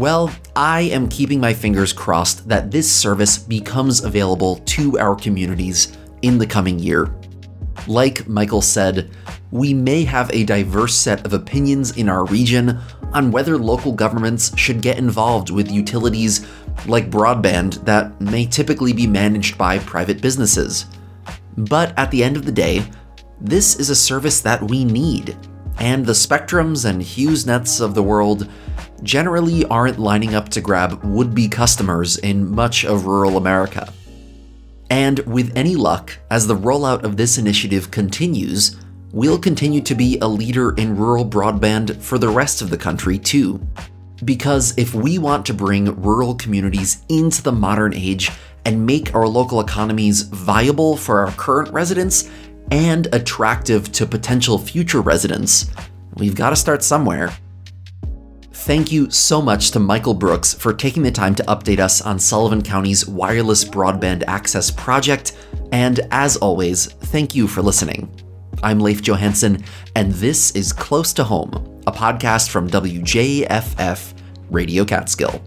Well, 0.00 0.34
I 0.56 0.80
am 0.82 1.10
keeping 1.10 1.40
my 1.40 1.52
fingers 1.52 1.92
crossed 1.92 2.48
that 2.48 2.70
this 2.70 2.90
service 2.90 3.36
becomes 3.36 4.02
available 4.02 4.56
to 4.56 4.98
our 4.98 5.14
communities 5.14 5.94
in 6.22 6.38
the 6.38 6.46
coming 6.46 6.78
year. 6.78 7.14
Like 7.86 8.26
Michael 8.26 8.62
said, 8.62 9.10
we 9.50 9.74
may 9.74 10.04
have 10.04 10.30
a 10.32 10.44
diverse 10.44 10.94
set 10.94 11.24
of 11.26 11.32
opinions 11.32 11.96
in 11.96 12.08
our 12.08 12.24
region 12.26 12.78
on 13.12 13.30
whether 13.30 13.58
local 13.58 13.92
governments 13.92 14.56
should 14.56 14.80
get 14.80 14.98
involved 14.98 15.50
with 15.50 15.70
utilities 15.70 16.46
like 16.86 17.10
broadband 17.10 17.84
that 17.84 18.20
may 18.20 18.46
typically 18.46 18.92
be 18.92 19.06
managed 19.06 19.58
by 19.58 19.78
private 19.80 20.20
businesses. 20.20 20.86
But 21.56 21.92
at 21.98 22.10
the 22.10 22.22
end 22.22 22.36
of 22.36 22.46
the 22.46 22.52
day, 22.52 22.84
this 23.40 23.76
is 23.76 23.90
a 23.90 23.96
service 23.96 24.40
that 24.42 24.62
we 24.62 24.84
need, 24.84 25.36
and 25.78 26.06
the 26.06 26.12
Spectrums 26.12 26.84
and 26.84 27.02
HughesNets 27.02 27.80
of 27.80 27.94
the 27.94 28.02
world 28.02 28.48
generally 29.02 29.64
aren't 29.64 29.98
lining 29.98 30.34
up 30.34 30.50
to 30.50 30.60
grab 30.60 31.02
would 31.02 31.34
be 31.34 31.48
customers 31.48 32.18
in 32.18 32.50
much 32.54 32.84
of 32.84 33.06
rural 33.06 33.36
America. 33.36 33.92
And 34.90 35.20
with 35.20 35.56
any 35.56 35.76
luck, 35.76 36.18
as 36.30 36.46
the 36.46 36.56
rollout 36.56 37.02
of 37.02 37.16
this 37.16 37.38
initiative 37.38 37.90
continues, 37.90 38.76
we'll 39.12 39.38
continue 39.38 39.80
to 39.80 39.94
be 39.94 40.18
a 40.20 40.26
leader 40.26 40.74
in 40.74 40.96
rural 40.96 41.24
broadband 41.24 41.96
for 41.96 42.18
the 42.18 42.28
rest 42.28 42.62
of 42.62 42.70
the 42.70 42.76
country, 42.76 43.18
too. 43.18 43.66
Because 44.24 44.76
if 44.76 44.94
we 44.94 45.18
want 45.18 45.46
to 45.46 45.54
bring 45.54 46.00
rural 46.00 46.34
communities 46.34 47.04
into 47.08 47.42
the 47.42 47.52
modern 47.52 47.94
age 47.94 48.30
and 48.64 48.86
make 48.86 49.14
our 49.14 49.26
local 49.26 49.60
economies 49.60 50.22
viable 50.22 50.96
for 50.96 51.20
our 51.20 51.32
current 51.32 51.72
residents 51.72 52.30
and 52.70 53.08
attractive 53.14 53.90
to 53.92 54.06
potential 54.06 54.58
future 54.58 55.00
residents, 55.00 55.70
we've 56.16 56.36
got 56.36 56.50
to 56.50 56.56
start 56.56 56.82
somewhere. 56.82 57.32
Thank 58.52 58.92
you 58.92 59.10
so 59.10 59.40
much 59.40 59.70
to 59.70 59.80
Michael 59.80 60.12
Brooks 60.12 60.52
for 60.52 60.74
taking 60.74 61.02
the 61.02 61.10
time 61.10 61.34
to 61.36 61.42
update 61.44 61.78
us 61.78 62.02
on 62.02 62.18
Sullivan 62.18 62.60
County's 62.60 63.08
wireless 63.08 63.64
broadband 63.64 64.22
access 64.26 64.70
project, 64.70 65.34
and 65.72 66.00
as 66.10 66.36
always, 66.36 66.86
thank 66.86 67.34
you 67.34 67.48
for 67.48 67.62
listening. 67.62 68.19
I'm 68.62 68.78
Leif 68.78 69.00
Johansson, 69.00 69.64
and 69.96 70.12
this 70.12 70.54
is 70.54 70.70
Close 70.70 71.14
to 71.14 71.24
Home, 71.24 71.82
a 71.86 71.92
podcast 71.92 72.50
from 72.50 72.68
WJFF 72.68 74.12
Radio 74.50 74.84
Catskill. 74.84 75.42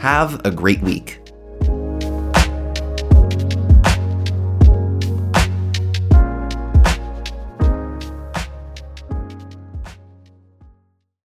Have 0.00 0.44
a 0.44 0.50
great 0.50 0.82
week. 0.82 1.27